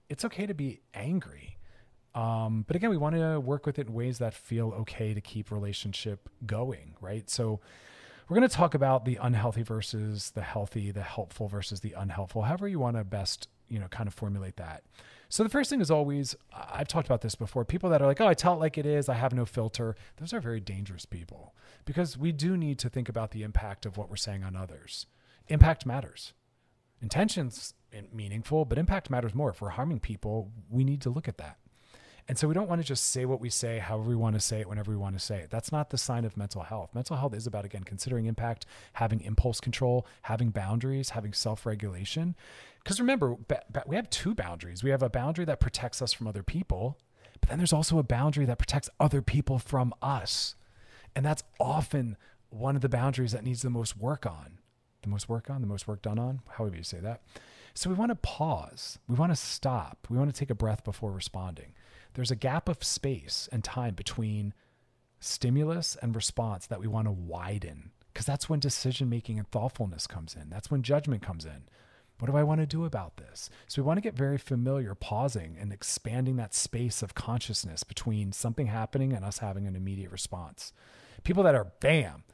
[0.08, 1.55] It's okay to be angry
[2.16, 5.20] um, but again, we want to work with it in ways that feel okay to
[5.20, 7.28] keep relationship going, right?
[7.28, 7.60] So
[8.26, 12.42] we're going to talk about the unhealthy versus the healthy, the helpful versus the unhelpful,
[12.42, 14.82] however you want to best, you know, kind of formulate that.
[15.28, 18.20] So the first thing is always, I've talked about this before, people that are like,
[18.20, 19.94] oh, I tell it like it is, I have no filter.
[20.16, 23.98] Those are very dangerous people because we do need to think about the impact of
[23.98, 25.06] what we're saying on others.
[25.48, 26.32] Impact matters.
[27.02, 27.74] Intentions
[28.12, 29.50] meaningful, but impact matters more.
[29.50, 31.58] If we're harming people, we need to look at that.
[32.28, 34.40] And so we don't want to just say what we say, however we want to
[34.40, 35.50] say it, whenever we want to say it.
[35.50, 36.90] That's not the sign of mental health.
[36.92, 42.34] Mental health is about, again, considering impact, having impulse control, having boundaries, having self regulation.
[42.82, 43.36] Because remember,
[43.86, 44.82] we have two boundaries.
[44.82, 46.98] We have a boundary that protects us from other people,
[47.40, 50.56] but then there's also a boundary that protects other people from us.
[51.14, 52.16] And that's often
[52.50, 54.58] one of the boundaries that needs the most work on.
[55.02, 57.22] The most work on, the most work done on, however you say that.
[57.74, 58.98] So we want to pause.
[59.06, 60.06] We want to stop.
[60.10, 61.74] We want to take a breath before responding.
[62.16, 64.54] There's a gap of space and time between
[65.20, 70.06] stimulus and response that we want to widen because that's when decision making and thoughtfulness
[70.06, 70.48] comes in.
[70.48, 71.64] That's when judgment comes in.
[72.18, 73.50] What do I want to do about this?
[73.68, 78.32] So we want to get very familiar, pausing and expanding that space of consciousness between
[78.32, 80.72] something happening and us having an immediate response.
[81.22, 82.24] People that are bam,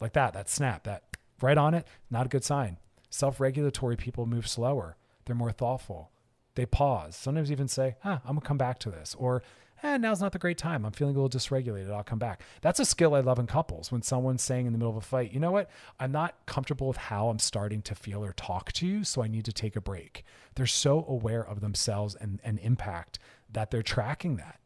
[0.00, 1.02] like that, that snap, that
[1.42, 2.76] right on it, not a good sign.
[3.08, 6.12] Self regulatory people move slower, they're more thoughtful.
[6.60, 9.16] They pause, sometimes even say, ah, I'm gonna come back to this.
[9.18, 9.42] Or
[9.82, 10.84] eh, now's not the great time.
[10.84, 11.90] I'm feeling a little dysregulated.
[11.90, 12.42] I'll come back.
[12.60, 15.00] That's a skill I love in couples when someone's saying in the middle of a
[15.00, 15.70] fight, you know what?
[15.98, 19.26] I'm not comfortable with how I'm starting to feel or talk to you, so I
[19.26, 20.22] need to take a break.
[20.54, 23.18] They're so aware of themselves and, and impact
[23.50, 24.60] that they're tracking that.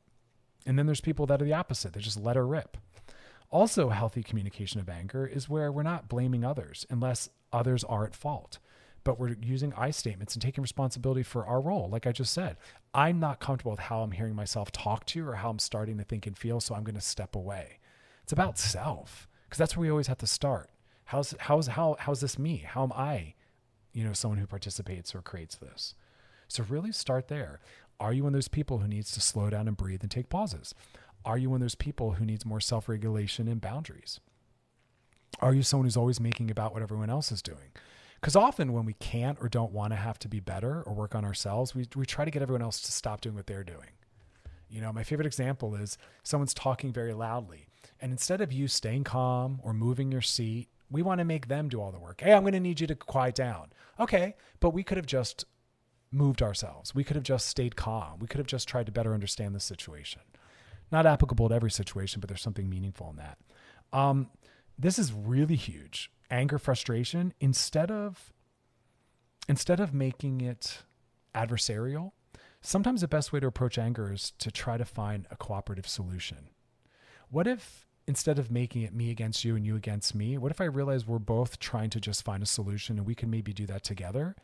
[0.66, 1.92] And then there's people that are the opposite.
[1.92, 2.76] They just let her rip.
[3.52, 8.16] Also, healthy communication of anger is where we're not blaming others unless others are at
[8.16, 8.58] fault
[9.04, 11.88] but we're using I statements and taking responsibility for our role.
[11.88, 12.56] Like I just said,
[12.92, 16.04] I'm not comfortable with how I'm hearing myself talk to or how I'm starting to
[16.04, 17.78] think and feel, so I'm going to step away.
[18.22, 20.70] It's about self because that's where we always have to start.
[21.04, 22.64] How's how's how how's this me?
[22.66, 23.34] How am I,
[23.92, 25.94] you know, someone who participates or creates this?
[26.48, 27.60] So really start there.
[28.00, 30.28] Are you one of those people who needs to slow down and breathe and take
[30.28, 30.74] pauses?
[31.24, 34.20] Are you one of those people who needs more self-regulation and boundaries?
[35.40, 37.72] Are you someone who's always making about what everyone else is doing?
[38.24, 41.14] Because often when we can't or don't want to have to be better or work
[41.14, 43.90] on ourselves, we, we try to get everyone else to stop doing what they're doing.
[44.70, 47.66] You know, my favorite example is someone's talking very loudly.
[48.00, 51.68] And instead of you staying calm or moving your seat, we want to make them
[51.68, 52.22] do all the work.
[52.22, 53.74] Hey, I'm going to need you to quiet down.
[54.00, 55.44] Okay, but we could have just
[56.10, 56.94] moved ourselves.
[56.94, 58.20] We could have just stayed calm.
[58.20, 60.22] We could have just tried to better understand the situation.
[60.90, 63.36] Not applicable to every situation, but there's something meaningful in that.
[63.92, 64.30] Um,
[64.78, 68.32] this is really huge anger frustration instead of
[69.48, 70.82] instead of making it
[71.34, 72.12] adversarial
[72.64, 76.48] sometimes the best way to approach anger is to try to find a cooperative solution.
[77.28, 80.60] What if instead of making it me against you and you against me what if
[80.60, 83.64] i realize we're both trying to just find a solution and we can maybe do
[83.64, 84.36] that together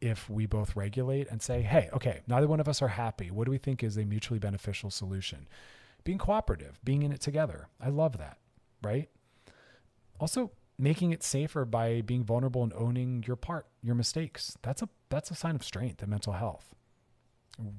[0.00, 3.30] if we both regulate and say hey okay neither one of us are happy.
[3.30, 5.48] What do we think is a mutually beneficial solution?
[6.04, 7.68] Being cooperative being in it together.
[7.80, 8.38] I love that
[8.82, 9.08] right?
[10.20, 14.56] Also making it safer by being vulnerable and owning your part, your mistakes.
[14.62, 16.74] That's a that's a sign of strength and mental health.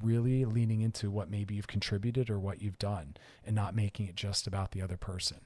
[0.04, 4.16] Really leaning into what maybe you've contributed or what you've done and not making it
[4.16, 5.40] just about the other person.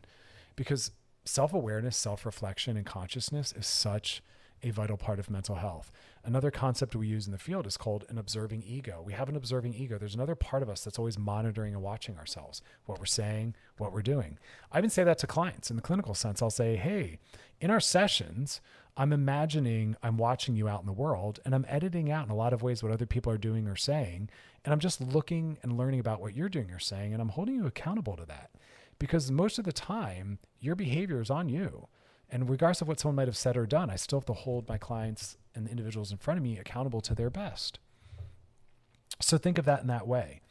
[0.56, 0.92] Because
[1.26, 4.24] self-awareness, self-reflection and consciousness is such
[4.64, 5.92] a vital part of mental health.
[6.26, 9.04] Another concept we use in the field is called an observing ego.
[9.06, 9.98] We have an observing ego.
[9.98, 13.92] There's another part of us that's always monitoring and watching ourselves, what we're saying, what
[13.92, 14.38] we're doing.
[14.72, 16.42] I even say that to clients in the clinical sense.
[16.42, 17.20] I'll say, hey,
[17.60, 18.62] in our sessions,
[18.96, 22.36] I'm imagining I'm watching you out in the world and I'm editing out in a
[22.36, 24.30] lot of ways what other people are doing or saying.
[24.64, 27.12] And I'm just looking and learning about what you're doing or saying.
[27.12, 28.52] And I'm holding you accountable to that
[28.98, 31.88] because most of the time, your behavior is on you.
[32.30, 34.70] And regardless of what someone might have said or done, I still have to hold
[34.70, 37.80] my clients and the individuals in front of me accountable to their best.
[39.20, 40.42] So think of that in that way.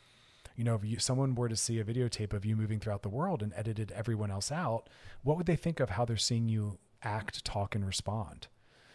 [0.56, 3.08] You know, if you, someone were to see a videotape of you moving throughout the
[3.08, 4.88] world and edited everyone else out,
[5.22, 8.48] what would they think of how they're seeing you act, talk, and respond?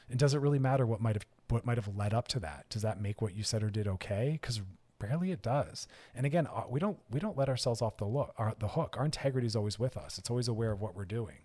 [0.09, 2.65] And does it really matter what might have what might have led up to that?
[2.69, 4.37] Does that make what you said or did okay?
[4.39, 4.61] Because
[4.99, 5.87] rarely it does.
[6.15, 8.95] And again, uh, we don't we don't let ourselves off the look, our, the hook.
[8.97, 10.17] Our integrity is always with us.
[10.17, 11.37] It's always aware of what we're doing.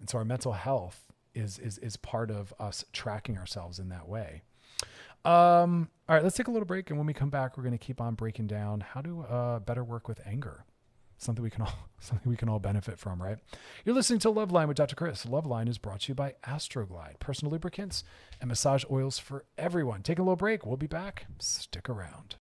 [0.00, 4.08] And so our mental health is is is part of us tracking ourselves in that
[4.08, 4.42] way.
[5.24, 7.78] Um, all right, let's take a little break, and when we come back, we're going
[7.78, 10.64] to keep on breaking down how to uh, better work with anger.
[11.18, 13.38] Something we can all something we can all benefit from, right?
[13.84, 14.96] You're listening to Loveline with Dr.
[14.96, 15.24] Chris.
[15.24, 18.02] Loveline is brought to you by Astroglide, personal lubricants
[18.40, 20.02] and massage oils for everyone.
[20.02, 20.66] Take a little break.
[20.66, 21.26] We'll be back.
[21.38, 22.36] Stick around.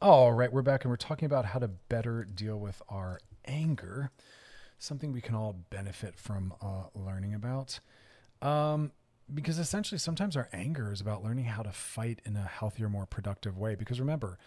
[0.00, 4.12] All right, we're back and we're talking about how to better deal with our anger,
[4.78, 7.80] something we can all benefit from uh, learning about.
[8.40, 8.92] Um,
[9.32, 13.06] because essentially, sometimes our anger is about learning how to fight in a healthier, more
[13.06, 13.74] productive way.
[13.74, 14.38] Because remember,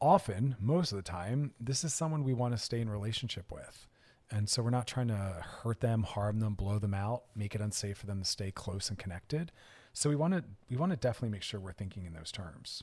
[0.00, 3.86] often, most of the time, this is someone we want to stay in relationship with.
[4.30, 7.60] And so we're not trying to hurt them, harm them, blow them out, make it
[7.60, 9.52] unsafe for them to stay close and connected.
[9.92, 12.82] So we want to we want to definitely make sure we're thinking in those terms.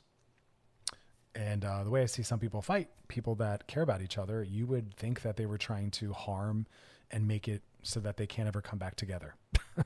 [1.34, 4.42] And uh, the way I see some people fight, people that care about each other,
[4.42, 6.66] you would think that they were trying to harm
[7.10, 9.34] and make it so that they can't ever come back together.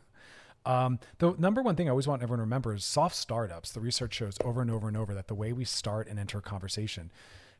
[0.66, 3.72] um, the number one thing I always want everyone to remember is soft startups.
[3.72, 6.38] The research shows over and over and over that the way we start and enter
[6.38, 7.11] a conversation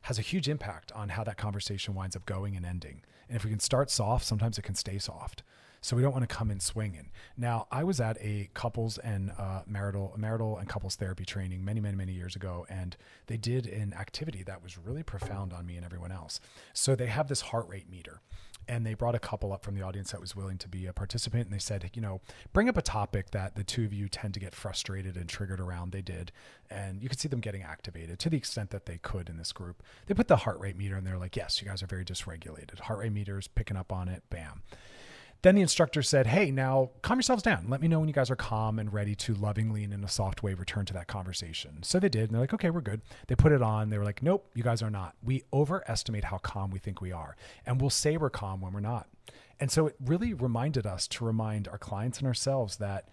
[0.01, 3.01] has a huge impact on how that conversation winds up going and ending.
[3.27, 5.41] And if we can start soft, sometimes it can stay soft.
[5.85, 7.11] So we don't want to come in swinging.
[7.37, 11.79] Now, I was at a couples and uh, marital, marital and couples therapy training many,
[11.79, 15.75] many, many years ago, and they did an activity that was really profound on me
[15.75, 16.39] and everyone else.
[16.73, 18.21] So they have this heart rate meter,
[18.67, 20.93] and they brought a couple up from the audience that was willing to be a
[20.93, 22.19] participant and they said you know
[22.51, 25.59] bring up a topic that the two of you tend to get frustrated and triggered
[25.59, 26.31] around they did
[26.71, 29.51] and you could see them getting activated to the extent that they could in this
[29.51, 32.03] group they put the heart rate meter and they're like yes you guys are very
[32.03, 34.63] dysregulated heart rate meter is picking up on it bam
[35.41, 37.67] then the instructor said, Hey, now calm yourselves down.
[37.69, 40.07] Let me know when you guys are calm and ready to lovingly and in a
[40.07, 41.83] soft way return to that conversation.
[41.83, 42.23] So they did.
[42.23, 43.01] And they're like, Okay, we're good.
[43.27, 43.89] They put it on.
[43.89, 45.15] They were like, Nope, you guys are not.
[45.23, 47.35] We overestimate how calm we think we are.
[47.65, 49.07] And we'll say we're calm when we're not.
[49.59, 53.07] And so it really reminded us to remind our clients and ourselves that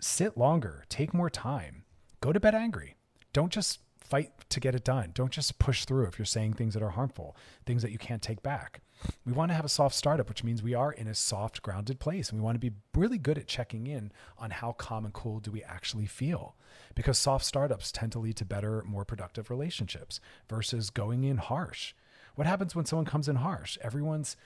[0.00, 1.84] sit longer, take more time,
[2.20, 2.96] go to bed angry.
[3.32, 3.78] Don't just
[4.12, 5.10] fight to get it done.
[5.14, 7.34] Don't just push through if you're saying things that are harmful,
[7.64, 8.82] things that you can't take back.
[9.24, 12.00] We want to have a soft startup, which means we are in a soft, grounded
[12.00, 12.30] place.
[12.30, 15.40] And we want to be really good at checking in on how calm and cool
[15.40, 16.56] do we actually feel.
[16.94, 21.94] Because soft startups tend to lead to better, more productive relationships versus going in harsh.
[22.34, 23.78] What happens when someone comes in harsh?
[23.82, 24.36] Everyone's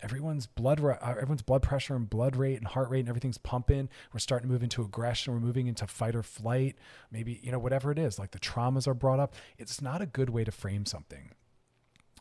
[0.00, 3.88] everyone's blood uh, everyone's blood pressure and blood rate and heart rate and everything's pumping
[4.12, 6.76] we're starting to move into aggression we're moving into fight or flight
[7.10, 10.06] maybe you know whatever it is like the traumas are brought up it's not a
[10.06, 11.30] good way to frame something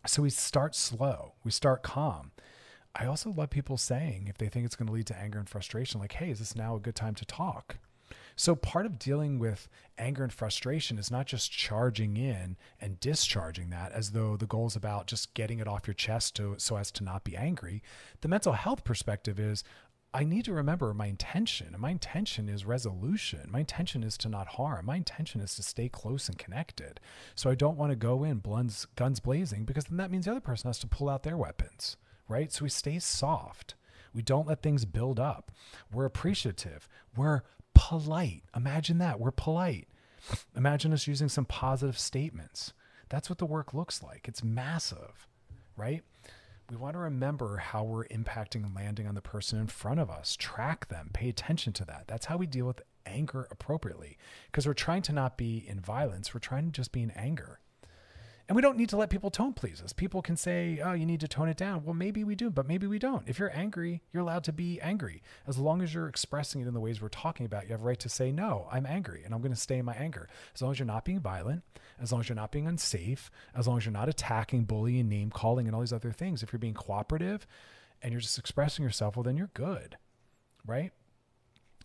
[0.05, 2.31] so we start slow, we start calm.
[2.95, 5.49] I also love people saying if they think it's going to lead to anger and
[5.49, 7.77] frustration, like, hey, is this now a good time to talk?
[8.37, 13.69] So, part of dealing with anger and frustration is not just charging in and discharging
[13.69, 16.75] that as though the goal is about just getting it off your chest to, so
[16.75, 17.81] as to not be angry.
[18.21, 19.63] The mental health perspective is
[20.15, 21.67] I need to remember my intention.
[21.73, 23.49] And my intention is resolution.
[23.51, 24.85] My intention is to not harm.
[24.85, 27.01] My intention is to stay close and connected.
[27.35, 30.31] So I don't want to go in guns, guns blazing because then that means the
[30.31, 31.97] other person has to pull out their weapons,
[32.29, 32.49] right?
[32.49, 33.75] So we stay soft.
[34.13, 35.51] We don't let things build up.
[35.91, 36.87] We're appreciative.
[37.17, 37.41] We're
[37.73, 38.43] polite.
[38.55, 39.19] Imagine that.
[39.19, 39.89] We're polite.
[40.55, 42.71] Imagine us using some positive statements.
[43.09, 44.29] That's what the work looks like.
[44.29, 45.27] It's massive,
[45.75, 46.03] right?
[46.69, 50.09] We want to remember how we're impacting and landing on the person in front of
[50.09, 52.05] us, track them, pay attention to that.
[52.07, 56.33] That's how we deal with anger appropriately because we're trying to not be in violence,
[56.33, 57.59] we're trying to just be in anger.
[58.47, 59.91] And we don't need to let people tone please us.
[59.91, 61.83] People can say, oh, you need to tone it down.
[61.83, 63.27] Well, maybe we do, but maybe we don't.
[63.27, 65.23] If you're angry, you're allowed to be angry.
[65.47, 67.83] As long as you're expressing it in the ways we're talking about, you have a
[67.83, 70.29] right to say, no, I'm angry and I'm going to stay in my anger.
[70.53, 71.63] As long as you're not being violent,
[71.99, 75.31] as long as you're not being unsafe, as long as you're not attacking, bullying, name
[75.31, 76.43] calling, and all these other things.
[76.43, 77.47] If you're being cooperative
[78.03, 79.97] and you're just expressing yourself, well, then you're good,
[80.67, 80.91] right?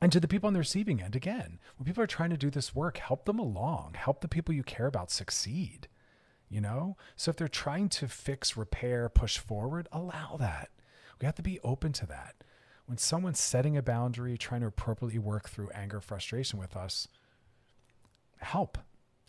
[0.02, 2.50] And to the people on the receiving end, again, when people are trying to do
[2.50, 5.88] this work, help them along, help the people you care about succeed
[6.50, 6.96] you know?
[7.16, 10.68] So if they're trying to fix, repair, push forward, allow that.
[11.20, 12.34] We have to be open to that.
[12.86, 17.06] When someone's setting a boundary, trying to appropriately work through anger, frustration with us,
[18.38, 18.78] help.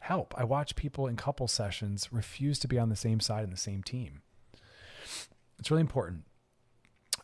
[0.02, 0.34] Help.
[0.36, 3.58] I watch people in couple sessions refuse to be on the same side in the
[3.58, 4.24] same team.
[5.60, 6.24] It's really important.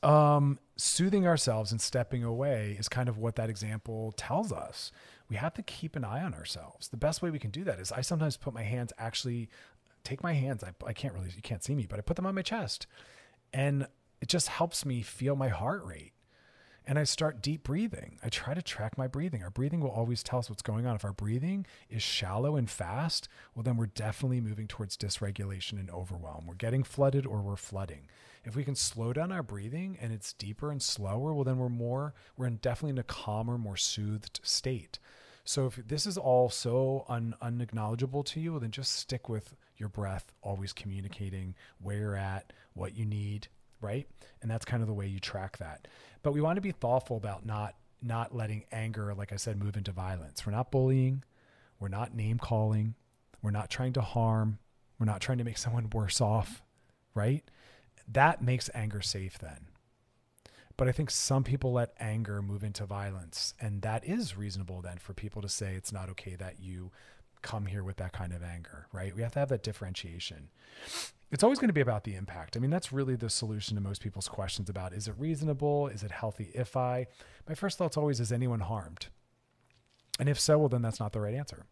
[0.03, 4.91] Um, soothing ourselves and stepping away is kind of what that example tells us.
[5.27, 6.89] We have to keep an eye on ourselves.
[6.89, 9.49] The best way we can do that is I sometimes put my hands actually
[10.07, 10.63] take my hands.
[10.63, 12.87] I, I can't really, you can't see me, but I put them on my chest
[13.53, 13.87] and
[14.21, 16.13] it just helps me feel my heart rate.
[16.89, 18.17] And I start deep breathing.
[18.23, 19.43] I try to track my breathing.
[19.43, 20.95] Our breathing will always tell us what's going on.
[20.95, 25.89] If our breathing is shallow and fast, well, then we're definitely moving towards dysregulation and
[25.91, 26.45] overwhelm.
[26.47, 28.07] We're getting flooded or we're flooding.
[28.45, 31.67] If we can slow down our breathing and it's deeper and slower, well, then we're
[31.67, 34.97] more, we're in definitely in a calmer, more soothed state.
[35.43, 39.57] So if this is all so un, unacknowledgeable to you, well, then just stick with
[39.77, 43.47] your breath, always communicating where you're at, what you need,
[43.81, 44.07] right?
[44.41, 45.87] And that's kind of the way you track that.
[46.23, 49.75] But we want to be thoughtful about not not letting anger, like I said, move
[49.75, 50.45] into violence.
[50.45, 51.23] We're not bullying,
[51.79, 52.93] we're not name calling,
[53.41, 54.59] we're not trying to harm,
[54.99, 56.61] we're not trying to make someone worse off,
[57.15, 57.43] right?
[58.07, 59.67] That makes anger safe then.
[60.77, 63.55] But I think some people let anger move into violence.
[63.59, 66.91] And that is reasonable then for people to say it's not okay that you
[67.41, 69.15] come here with that kind of anger, right?
[69.15, 70.49] We have to have that differentiation.
[71.31, 72.55] It's always going to be about the impact.
[72.55, 75.87] I mean, that's really the solution to most people's questions about is it reasonable?
[75.87, 77.07] Is it healthy if I?
[77.47, 79.07] My first thought's always is anyone harmed?
[80.19, 81.65] And if so, well, then that's not the right answer.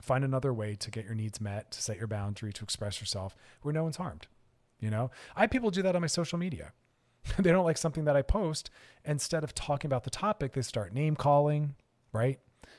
[0.00, 3.34] Find another way to get your needs met, to set your boundary, to express yourself
[3.62, 4.26] where no one's harmed.
[4.78, 6.72] You know, I have people do that on my social media.
[7.38, 8.70] they don't like something that I post.
[9.04, 11.74] Instead of talking about the topic, they start name calling,
[12.12, 12.38] right?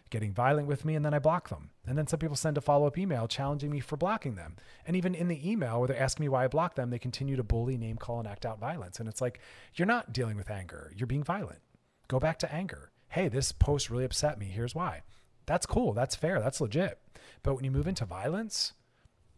[0.10, 1.72] Getting violent with me, and then I block them.
[1.86, 4.56] And then some people send a follow up email challenging me for blocking them.
[4.86, 7.36] And even in the email where they're asking me why I blocked them, they continue
[7.36, 9.00] to bully, name call, and act out violence.
[9.00, 9.40] And it's like,
[9.76, 11.60] you're not dealing with anger, you're being violent.
[12.08, 12.92] Go back to anger.
[13.10, 14.48] Hey, this post really upset me.
[14.48, 15.04] Here's why.
[15.46, 15.94] That's cool.
[15.94, 16.40] That's fair.
[16.40, 17.00] That's legit.
[17.44, 18.74] But when you move into violence,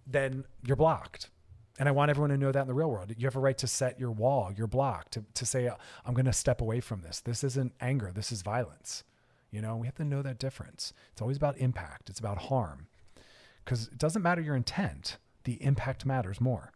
[0.06, 1.30] then you're blocked.
[1.80, 3.14] And I want everyone to know that in the real world.
[3.18, 5.70] You have a right to set your wall, your block, to, to say,
[6.06, 7.22] I'm going to step away from this.
[7.22, 9.04] This isn't anger, this is violence.
[9.52, 10.94] You know, we have to know that difference.
[11.12, 12.88] It's always about impact, it's about harm.
[13.64, 16.74] Because it doesn't matter your intent, the impact matters more.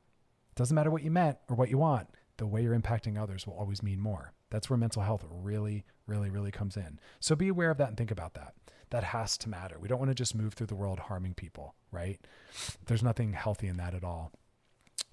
[0.52, 2.08] It doesn't matter what you meant or what you want,
[2.38, 4.34] the way you're impacting others will always mean more.
[4.50, 7.00] That's where mental health really, really, really comes in.
[7.20, 8.54] So be aware of that and think about that.
[8.92, 9.80] That has to matter.
[9.80, 12.20] We don't want to just move through the world harming people, right?
[12.86, 14.32] There's nothing healthy in that at all.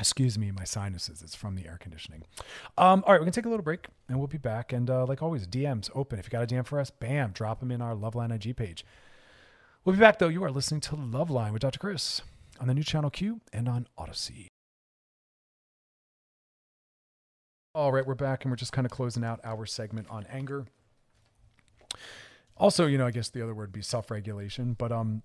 [0.01, 1.21] Excuse me, my sinuses.
[1.21, 2.25] It's from the air conditioning.
[2.79, 4.73] Um, all right, we're gonna take a little break and we'll be back.
[4.73, 6.19] And uh, like always, DMs open.
[6.19, 8.85] If you got a DM for us, bam, drop them in our Loveline IG page.
[9.85, 10.29] We'll be back though.
[10.29, 11.79] You are listening to Loveline with Dr.
[11.79, 12.23] Chris
[12.59, 14.49] on the new channel Q and on Odyssey.
[17.75, 20.65] All right, we're back and we're just kind of closing out our segment on anger.
[22.57, 25.23] Also, you know, I guess the other word would be self-regulation, but um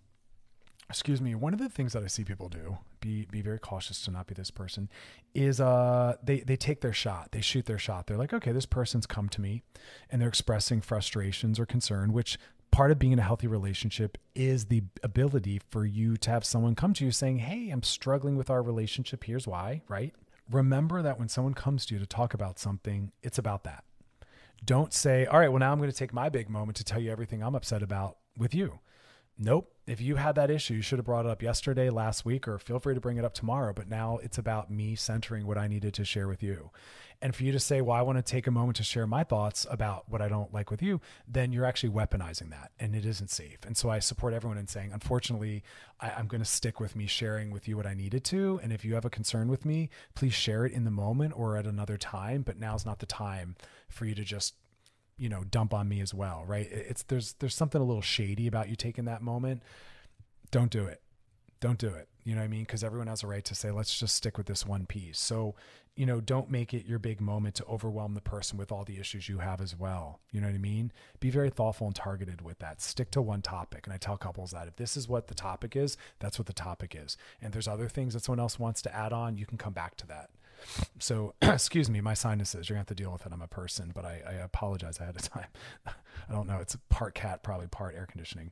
[0.90, 4.04] excuse me, one of the things that I see people do, be be very cautious
[4.06, 4.90] to not be this person,
[5.34, 7.32] is uh they they take their shot.
[7.32, 8.08] They shoot their shot.
[8.08, 9.62] They're like, okay, this person's come to me
[10.10, 12.38] and they're expressing frustrations or concern, which
[12.72, 16.76] part of being in a healthy relationship is the ability for you to have someone
[16.76, 19.24] come to you saying, Hey, I'm struggling with our relationship.
[19.24, 20.14] Here's why, right?
[20.52, 23.86] Remember that when someone comes to you to talk about something, it's about that.
[24.64, 27.00] Don't say, All right, well, now I'm going to take my big moment to tell
[27.00, 28.80] you everything I'm upset about with you.
[29.38, 29.75] Nope.
[29.88, 32.58] If you had that issue, you should have brought it up yesterday, last week, or
[32.58, 33.72] feel free to bring it up tomorrow.
[33.72, 36.72] But now it's about me centering what I needed to share with you.
[37.22, 39.24] And for you to say, well, I want to take a moment to share my
[39.24, 43.06] thoughts about what I don't like with you, then you're actually weaponizing that and it
[43.06, 43.60] isn't safe.
[43.66, 45.64] And so I support everyone in saying, unfortunately,
[46.00, 48.60] I, am going to stick with me sharing with you what I needed to.
[48.62, 51.58] And if you have a concern with me, please share it in the moment or
[51.58, 52.42] at another time.
[52.42, 53.56] But now's not the time
[53.88, 54.56] for you to just
[55.18, 56.68] you know dump on me as well right?
[56.72, 59.62] It's there's there's something a little shady about you taking that moment.
[60.52, 61.02] Don't do it.
[61.60, 62.08] Don't do it.
[62.24, 62.62] You know what i mean?
[62.62, 65.20] Because everyone has a right to say let's just stick with this one piece.
[65.20, 65.56] So
[65.96, 69.00] you know don't make it your big moment to overwhelm the person with all the
[69.00, 70.20] issues you have as well.
[70.32, 70.92] You know what i mean?
[71.20, 72.82] Be very thoughtful and targeted with that.
[72.82, 73.88] Stick to one topic.
[73.88, 76.54] And i tell couples that if this is what the topic is that's what the
[76.54, 77.18] topic is.
[77.42, 79.96] And there's other things that someone else wants to add on you can come back
[79.98, 80.30] to that
[81.00, 83.32] so, excuse me, my sinuses, you're gonna have to deal with it.
[83.32, 85.48] I'm a person, but I, I apologize ahead of time.
[85.86, 86.58] I don't know.
[86.58, 88.52] It's part cat, probably part air conditioning.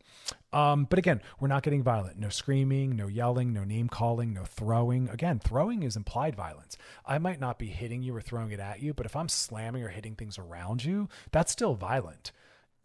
[0.51, 2.19] Um, but again, we're not getting violent.
[2.19, 5.09] No screaming, no yelling, no name calling, no throwing.
[5.09, 6.77] Again, throwing is implied violence.
[7.05, 9.83] I might not be hitting you or throwing it at you, but if I'm slamming
[9.83, 12.31] or hitting things around you, that's still violent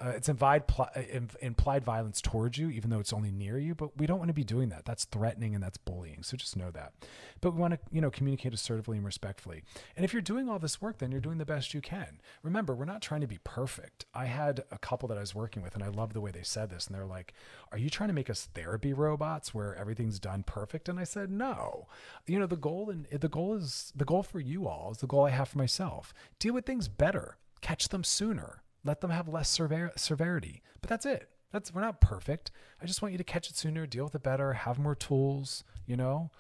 [0.01, 3.75] uh, it's implied pl- uh, implied violence towards you, even though it's only near you.
[3.75, 4.85] But we don't want to be doing that.
[4.85, 6.23] That's threatening and that's bullying.
[6.23, 6.93] So just know that.
[7.41, 9.65] But we want to, you know, communicate assertively and respectfully.
[9.97, 12.21] And if you're doing all this work, then you're doing the best you can.
[12.45, 14.07] Remember, we're not trying to be perfect.
[14.15, 16.45] I had a couple that I was working with, and I love the way they
[16.45, 16.87] said this.
[16.87, 17.35] And they're like,
[17.73, 21.29] "Are you trying to make us therapy robots where everything's done perfect?" And I said,
[21.29, 21.89] "No.
[22.25, 25.09] You know, the goal and the goal is the goal for you all is the
[25.09, 26.15] goal I have for myself.
[26.39, 30.63] Deal with things better." Catch them sooner let them have less sever- severity.
[30.81, 31.29] But that's it.
[31.53, 32.51] That's we're not perfect.
[32.83, 35.63] I just want you to catch it sooner, deal with it better, have more tools,
[35.87, 36.31] you know,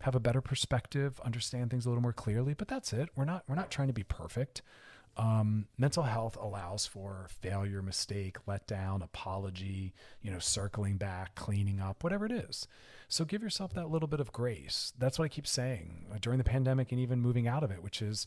[0.00, 2.54] have a better perspective, understand things a little more clearly.
[2.54, 3.10] But that's it.
[3.14, 4.62] We're not we're not trying to be perfect.
[5.16, 9.92] Um, mental health allows for failure, mistake, letdown, apology,
[10.22, 12.66] you know, circling back, cleaning up, whatever it is.
[13.08, 14.92] So give yourself that little bit of grace.
[14.96, 17.82] That's what I keep saying uh, during the pandemic and even moving out of it,
[17.82, 18.26] which is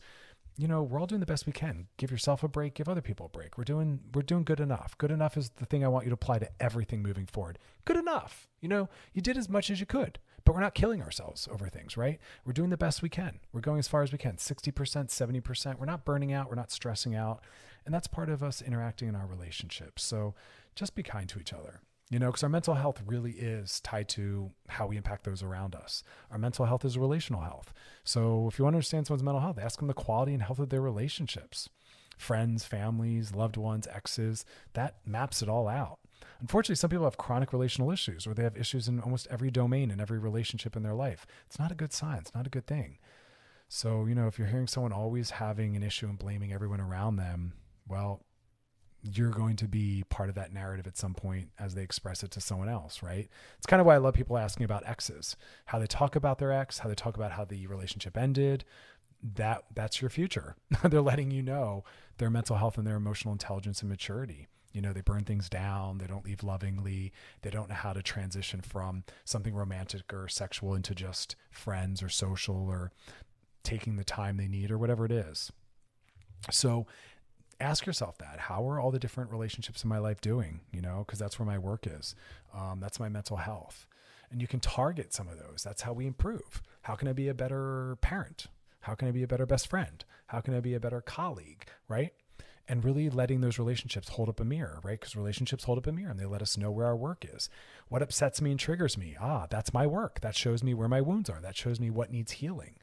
[0.56, 1.88] you know we're all doing the best we can.
[1.96, 3.58] Give yourself a break give other people a break.
[3.58, 4.96] We're doing we're doing good enough.
[4.98, 7.58] Good enough is the thing i want you to apply to everything moving forward.
[7.84, 8.48] Good enough.
[8.60, 11.68] You know you did as much as you could but we're not killing ourselves over
[11.68, 12.18] things right?
[12.44, 13.40] We're doing the best we can.
[13.52, 16.48] We're going as far as we can 60% 70% we're not burning out.
[16.48, 17.42] We're not stressing out.
[17.84, 20.02] And that's part of us interacting in our relationships.
[20.04, 20.34] So
[20.74, 21.80] just be kind to each other
[22.10, 25.74] you know, because our mental health really is tied to how we impact those around
[25.74, 26.02] us.
[26.30, 27.72] Our mental health is relational health.
[28.04, 30.58] So if you want to understand someone's mental health, ask them the quality and health
[30.58, 31.68] of their relationships
[32.16, 34.44] friends, families, loved ones, exes.
[34.74, 35.98] That maps it all out.
[36.40, 39.90] Unfortunately, some people have chronic relational issues or they have issues in almost every domain
[39.90, 41.26] in every relationship in their life.
[41.46, 42.18] It's not a good sign.
[42.18, 42.98] It's not a good thing.
[43.68, 47.16] So, you know, if you're hearing someone always having an issue and blaming everyone around
[47.16, 47.54] them,
[47.88, 48.23] well,
[49.04, 52.30] you're going to be part of that narrative at some point as they express it
[52.32, 53.28] to someone else, right?
[53.58, 55.36] It's kind of why I love people asking about exes,
[55.66, 58.64] how they talk about their ex, how they talk about how the relationship ended.
[59.22, 60.56] That that's your future.
[60.82, 61.84] They're letting you know
[62.18, 64.48] their mental health and their emotional intelligence and maturity.
[64.72, 68.02] You know, they burn things down, they don't leave lovingly, they don't know how to
[68.02, 72.90] transition from something romantic or sexual into just friends or social or
[73.62, 75.52] taking the time they need or whatever it is.
[76.50, 76.86] So
[77.60, 78.38] ask yourself that.
[78.38, 80.60] How are all the different relationships in my life doing?
[80.72, 82.14] You know because that's where my work is.
[82.54, 83.86] Um, that's my mental health.
[84.30, 85.62] And you can target some of those.
[85.62, 86.62] That's how we improve.
[86.82, 88.46] How can i be a better parent?
[88.80, 90.04] How can i be a better best friend?
[90.26, 92.12] How can i be a better colleague right?
[92.66, 94.98] And really letting those relationships hold up a mirror right?
[94.98, 97.48] Because relationships hold up a mirror and they let us know where our work is.
[97.88, 99.16] What upsets me and triggers me?
[99.20, 100.20] Ah that's my work.
[100.20, 101.40] That shows me where my wounds are.
[101.40, 102.76] That shows me what needs healing.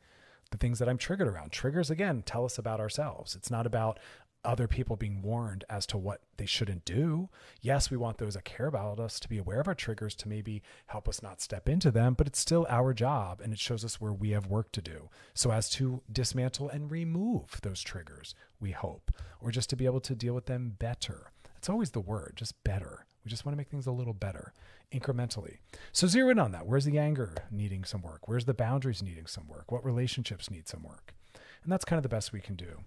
[0.51, 1.53] The things that I'm triggered around.
[1.53, 3.35] Triggers, again, tell us about ourselves.
[3.35, 3.99] It's not about
[4.43, 7.29] other people being warned as to what they shouldn't do.
[7.61, 10.27] Yes, we want those that care about us to be aware of our triggers to
[10.27, 13.85] maybe help us not step into them, but it's still our job and it shows
[13.85, 18.33] us where we have work to do so as to dismantle and remove those triggers,
[18.59, 19.11] we hope,
[19.41, 21.31] or just to be able to deal with them better.
[21.53, 23.05] That's always the word, just better.
[23.23, 24.53] We just want to make things a little better
[24.91, 25.57] incrementally.
[25.91, 26.65] So zero in on that.
[26.65, 28.27] Where's the anger needing some work?
[28.27, 29.71] Where's the boundaries needing some work?
[29.71, 31.13] What relationships need some work?
[31.63, 32.83] And that's kind of the best we can do.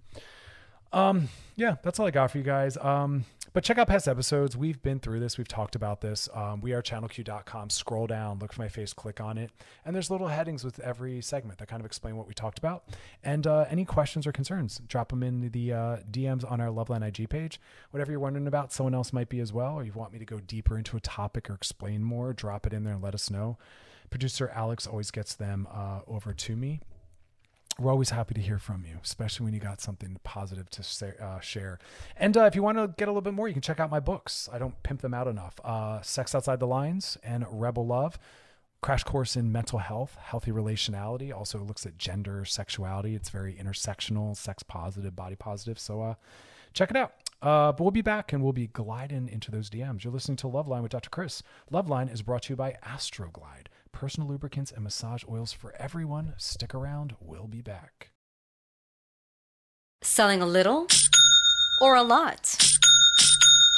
[0.93, 2.77] Um, yeah, that's all I got for you guys.
[2.77, 3.25] Um,
[3.55, 4.57] but check out past episodes.
[4.57, 5.37] We've been through this.
[5.37, 6.27] We've talked about this.
[6.33, 7.69] Um, we are channelq.com.
[7.69, 9.49] Scroll down, look for my face, click on it.
[9.85, 12.83] And there's little headings with every segment that kind of explain what we talked about.
[13.23, 17.07] And uh, any questions or concerns, drop them in the uh, DMs on our Loveline
[17.07, 17.61] IG page.
[17.91, 20.25] Whatever you're wondering about, someone else might be as well, or you want me to
[20.25, 23.29] go deeper into a topic or explain more, drop it in there and let us
[23.29, 23.57] know.
[24.09, 26.81] Producer Alex always gets them uh, over to me
[27.79, 31.13] we're always happy to hear from you, especially when you got something positive to say,
[31.21, 31.77] uh, share.
[32.15, 33.91] And uh, if you want to get a little bit more, you can check out
[33.91, 34.47] my books.
[34.51, 35.55] I don't pimp them out enough.
[35.63, 38.17] Uh, Sex Outside the Lines and Rebel Love.
[38.81, 41.35] Crash course in mental health, healthy relationality.
[41.35, 43.15] Also looks at gender, sexuality.
[43.15, 45.79] It's very intersectional, sex positive, body positive.
[45.79, 46.13] So uh,
[46.73, 47.13] check it out.
[47.41, 50.03] Uh, but we'll be back and we'll be gliding into those DMs.
[50.03, 51.09] You're listening to Loveline with Dr.
[51.09, 51.43] Chris.
[51.71, 56.33] Loveline is brought to you by Astroglide personal lubricants and massage oils for everyone.
[56.37, 58.11] Stick around, we'll be back.
[60.03, 60.87] Selling a little
[61.81, 62.74] or a lot?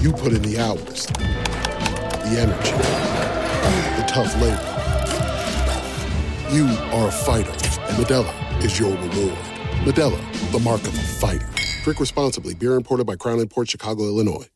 [0.00, 2.72] You put in the hours, the energy,
[3.96, 4.68] the tough labor.
[6.52, 9.38] You are a fighter, and Modelo is your reward.
[9.84, 11.48] Modelo, the mark of a fighter.
[11.82, 12.54] Drink responsibly.
[12.54, 14.48] Beer imported by Crown Port Chicago, Illinois.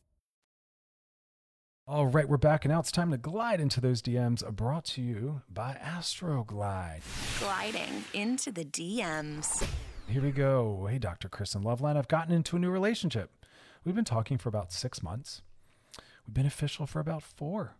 [1.89, 5.01] All right, we're back, and now it's time to glide into those DMs brought to
[5.01, 6.99] you by Astroglide.
[7.39, 9.65] Gliding into the DMs.
[10.07, 10.87] Here we go.
[10.89, 11.29] Hey, Dr.
[11.29, 13.36] Chris and Loveline, I've gotten into a new relationship.
[13.87, 15.41] We've been talking for about six months.
[16.27, 17.77] We've been official for about four,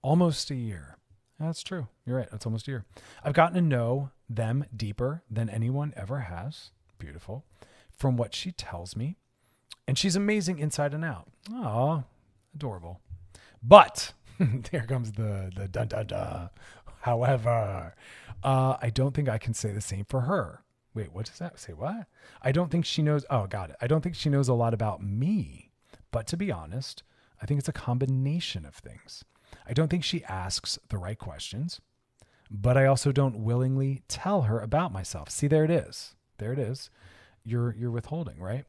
[0.00, 0.96] almost a year.
[1.38, 1.88] That's true.
[2.06, 2.30] You're right.
[2.30, 2.84] That's almost a year.
[3.22, 6.70] I've gotten to know them deeper than anyone ever has.
[6.98, 7.44] Beautiful.
[7.94, 9.18] From what she tells me.
[9.86, 11.28] And she's amazing inside and out.
[11.52, 12.04] Oh,
[12.54, 13.02] adorable.
[13.62, 14.14] But
[14.70, 16.48] there comes the the dun dun dun.
[17.00, 17.94] However,
[18.42, 20.63] uh, I don't think I can say the same for her.
[20.94, 21.72] Wait, what does that say?
[21.72, 22.06] What?
[22.40, 23.24] I don't think she knows.
[23.28, 23.76] Oh, got it.
[23.80, 25.72] I don't think she knows a lot about me.
[26.12, 27.02] But to be honest,
[27.42, 29.24] I think it's a combination of things.
[29.66, 31.80] I don't think she asks the right questions,
[32.50, 35.30] but I also don't willingly tell her about myself.
[35.30, 36.14] See, there it is.
[36.38, 36.90] There it is.
[37.44, 38.64] You're you're withholding, right?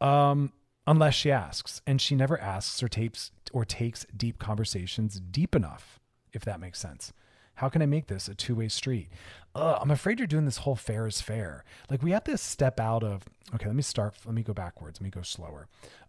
[0.00, 0.52] Um,
[0.86, 5.98] unless she asks, and she never asks or tapes or takes deep conversations deep enough,
[6.32, 7.12] if that makes sense.
[7.54, 9.08] How can I make this a two way street?
[9.54, 11.64] Ugh, I'm afraid you're doing this whole fair is fair.
[11.90, 13.24] Like we have to step out of,
[13.54, 15.68] okay, let me start, let me go backwards, let me go slower.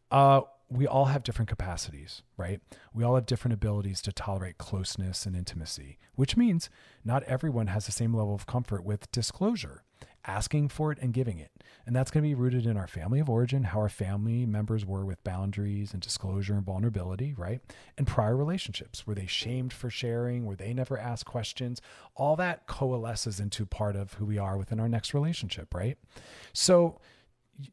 [0.10, 2.62] Uh, we all have different capacities, right?
[2.94, 6.70] We all have different abilities to tolerate closeness and intimacy, which means
[7.04, 9.84] not everyone has the same level of comfort with disclosure
[10.26, 11.52] asking for it and giving it.
[11.86, 14.86] And that's going to be rooted in our family of origin, how our family members
[14.86, 17.62] were with boundaries and disclosure and vulnerability, right?
[17.98, 19.06] And prior relationships.
[19.06, 20.46] Were they shamed for sharing?
[20.46, 21.82] Were they never asked questions?
[22.16, 25.98] All that coalesces into part of who we are within our next relationship, right?
[26.54, 27.00] So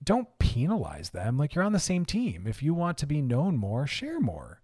[0.03, 2.47] don't penalize them like you're on the same team.
[2.47, 4.61] If you want to be known more, share more.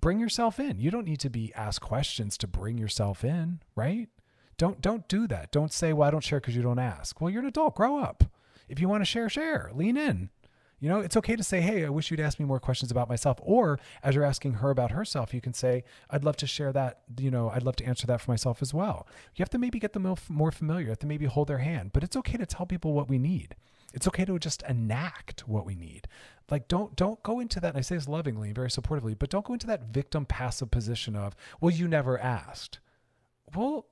[0.00, 0.80] Bring yourself in.
[0.80, 4.08] You don't need to be asked questions to bring yourself in, right?
[4.56, 5.50] Don't don't do that.
[5.50, 7.74] Don't say, "Well, I don't share because you don't ask." Well, you're an adult.
[7.74, 8.24] Grow up.
[8.68, 9.70] If you want to share, share.
[9.74, 10.30] Lean in.
[10.78, 13.08] You know, it's okay to say, "Hey, I wish you'd ask me more questions about
[13.08, 16.72] myself." Or as you're asking her about herself, you can say, "I'd love to share
[16.72, 17.02] that.
[17.18, 19.78] You know, I'd love to answer that for myself as well." You have to maybe
[19.78, 20.86] get them more familiar.
[20.86, 21.92] You have to maybe hold their hand.
[21.92, 23.54] But it's okay to tell people what we need.
[23.94, 26.08] It's okay to just enact what we need.
[26.50, 27.68] Like don't don't go into that.
[27.68, 30.70] And I say this lovingly and very supportively, but don't go into that victim passive
[30.70, 32.80] position of, "Well, you never asked."
[33.54, 33.86] Well,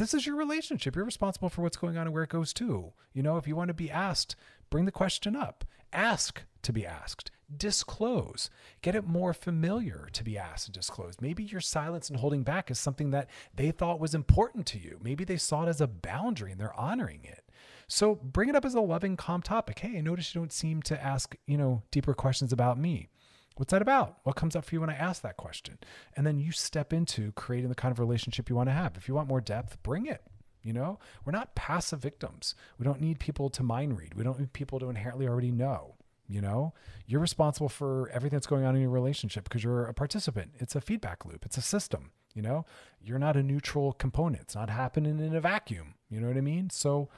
[0.00, 0.96] this is your relationship.
[0.96, 2.94] You're responsible for what's going on and where it goes to.
[3.12, 4.34] You know, if you want to be asked,
[4.70, 5.62] bring the question up.
[5.92, 7.30] Ask to be asked.
[7.54, 8.48] Disclose.
[8.80, 11.20] Get it more familiar to be asked and disclosed.
[11.20, 14.98] Maybe your silence and holding back is something that they thought was important to you.
[15.02, 17.44] Maybe they saw it as a boundary and they're honoring it.
[17.86, 19.80] So bring it up as a loving, calm topic.
[19.80, 23.10] Hey, I notice you don't seem to ask, you know, deeper questions about me.
[23.56, 24.18] What's that about?
[24.22, 25.78] What comes up for you when I ask that question?
[26.16, 28.96] And then you step into creating the kind of relationship you want to have.
[28.96, 30.22] If you want more depth, bring it.
[30.62, 32.54] You know, we're not passive victims.
[32.78, 34.14] We don't need people to mind read.
[34.14, 35.94] We don't need people to inherently already know.
[36.28, 36.74] You know,
[37.06, 40.52] you're responsible for everything that's going on in your relationship because you're a participant.
[40.58, 42.12] It's a feedback loop, it's a system.
[42.34, 42.64] You know,
[43.02, 44.42] you're not a neutral component.
[44.42, 45.94] It's not happening in a vacuum.
[46.08, 46.70] You know what I mean?
[46.70, 47.08] So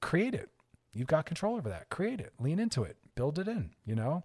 [0.00, 0.48] create it.
[0.94, 1.90] You've got control over that.
[1.90, 3.72] Create it, lean into it, build it in.
[3.84, 4.24] You know,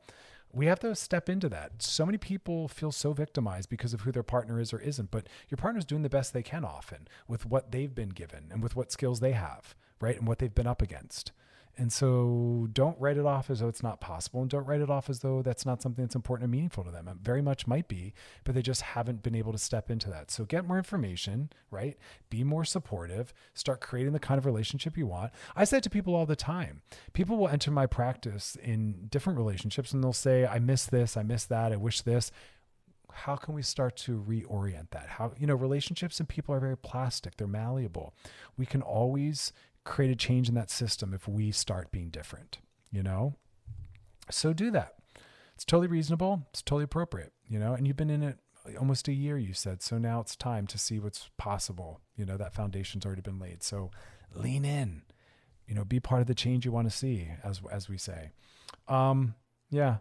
[0.54, 1.82] we have to step into that.
[1.82, 5.28] So many people feel so victimized because of who their partner is or isn't, but
[5.50, 8.76] your partner's doing the best they can often with what they've been given and with
[8.76, 10.18] what skills they have, right?
[10.18, 11.32] And what they've been up against.
[11.78, 14.90] And so don't write it off as though it's not possible and don't write it
[14.90, 17.08] off as though that's not something that's important and meaningful to them.
[17.08, 18.14] It very much might be,
[18.44, 20.32] but they just haven't been able to step into that.
[20.32, 21.96] So get more information, right?
[22.32, 25.32] Be more supportive, start creating the kind of relationship you want.
[25.56, 26.82] I say it to people all the time,
[27.14, 31.22] people will enter my practice in different relationships and they'll say, I miss this, I
[31.22, 32.32] miss that, I wish this
[33.18, 36.78] how can we start to reorient that how you know relationships and people are very
[36.78, 38.14] plastic they're malleable
[38.58, 39.54] we can always
[39.88, 42.60] create a change in that system if we start being different,
[42.92, 43.36] you know?
[44.30, 44.96] So do that.
[45.56, 46.44] It's totally reasonable.
[46.50, 47.74] It's totally appropriate, you know?
[47.74, 48.38] And you've been in it
[48.80, 49.82] almost a year, you said.
[49.82, 52.02] So now it's time to see what's possible.
[52.16, 53.64] You know, that foundation's already been laid.
[53.64, 53.92] So
[54.36, 55.04] lean in,
[55.68, 58.32] you know, be part of the change you want to see, as, as we say.
[58.88, 59.36] Um,
[59.70, 59.98] yeah.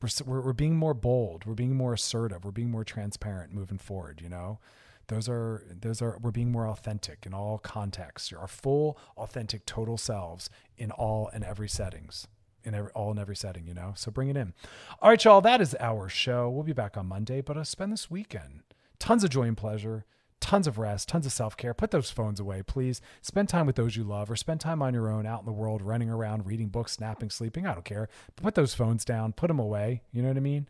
[0.00, 1.44] We're, we're, we're being more bold.
[1.44, 2.44] We're being more assertive.
[2.44, 4.60] We're being more transparent moving forward, you know?
[5.08, 8.32] Those are those are we're being more authentic in all contexts.
[8.32, 12.26] Our full authentic total selves in all and every settings
[12.64, 13.92] in every, all in every setting you know?
[13.96, 14.54] So bring it in.
[15.00, 16.48] All right y'all that is our show.
[16.48, 18.62] We'll be back on monday but uh, spend this weekend.
[18.98, 20.04] Tons of joy and pleasure
[20.40, 21.74] tons of rest tons of self-care.
[21.74, 23.00] Put those phones away please.
[23.22, 25.52] Spend time with those you love or spend time on your own out in the
[25.52, 27.66] world running around reading books napping sleeping.
[27.66, 28.08] I don't care.
[28.36, 30.02] Put those phones down put them away.
[30.12, 30.68] You know what i mean?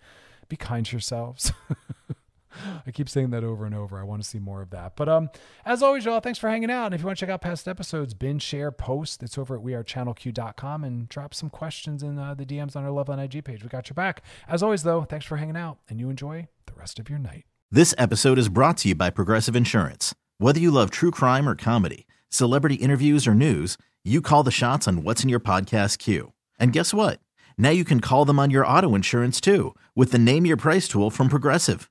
[0.49, 1.53] Be kind to yourselves
[2.87, 3.99] I keep saying that over and over.
[3.99, 4.97] I want to see more of that.
[4.97, 5.31] But um,
[5.65, 6.87] as always, y'all, thanks for hanging out.
[6.87, 9.23] And if you want to check out past episodes, binge, share, post.
[9.23, 13.09] It's over at wearechannelq.com and drop some questions in uh, the DMs on our Love
[13.09, 13.63] IG page.
[13.63, 14.23] We got your back.
[14.49, 17.45] As always, though, thanks for hanging out, and you enjoy the rest of your night.
[17.71, 20.15] This episode is brought to you by Progressive Insurance.
[20.39, 24.87] Whether you love true crime or comedy, celebrity interviews or news, you call the shots
[24.87, 26.33] on what's in your podcast queue.
[26.59, 27.21] And guess what?
[27.57, 30.87] Now you can call them on your auto insurance too with the Name Your Price
[30.87, 31.91] tool from Progressive.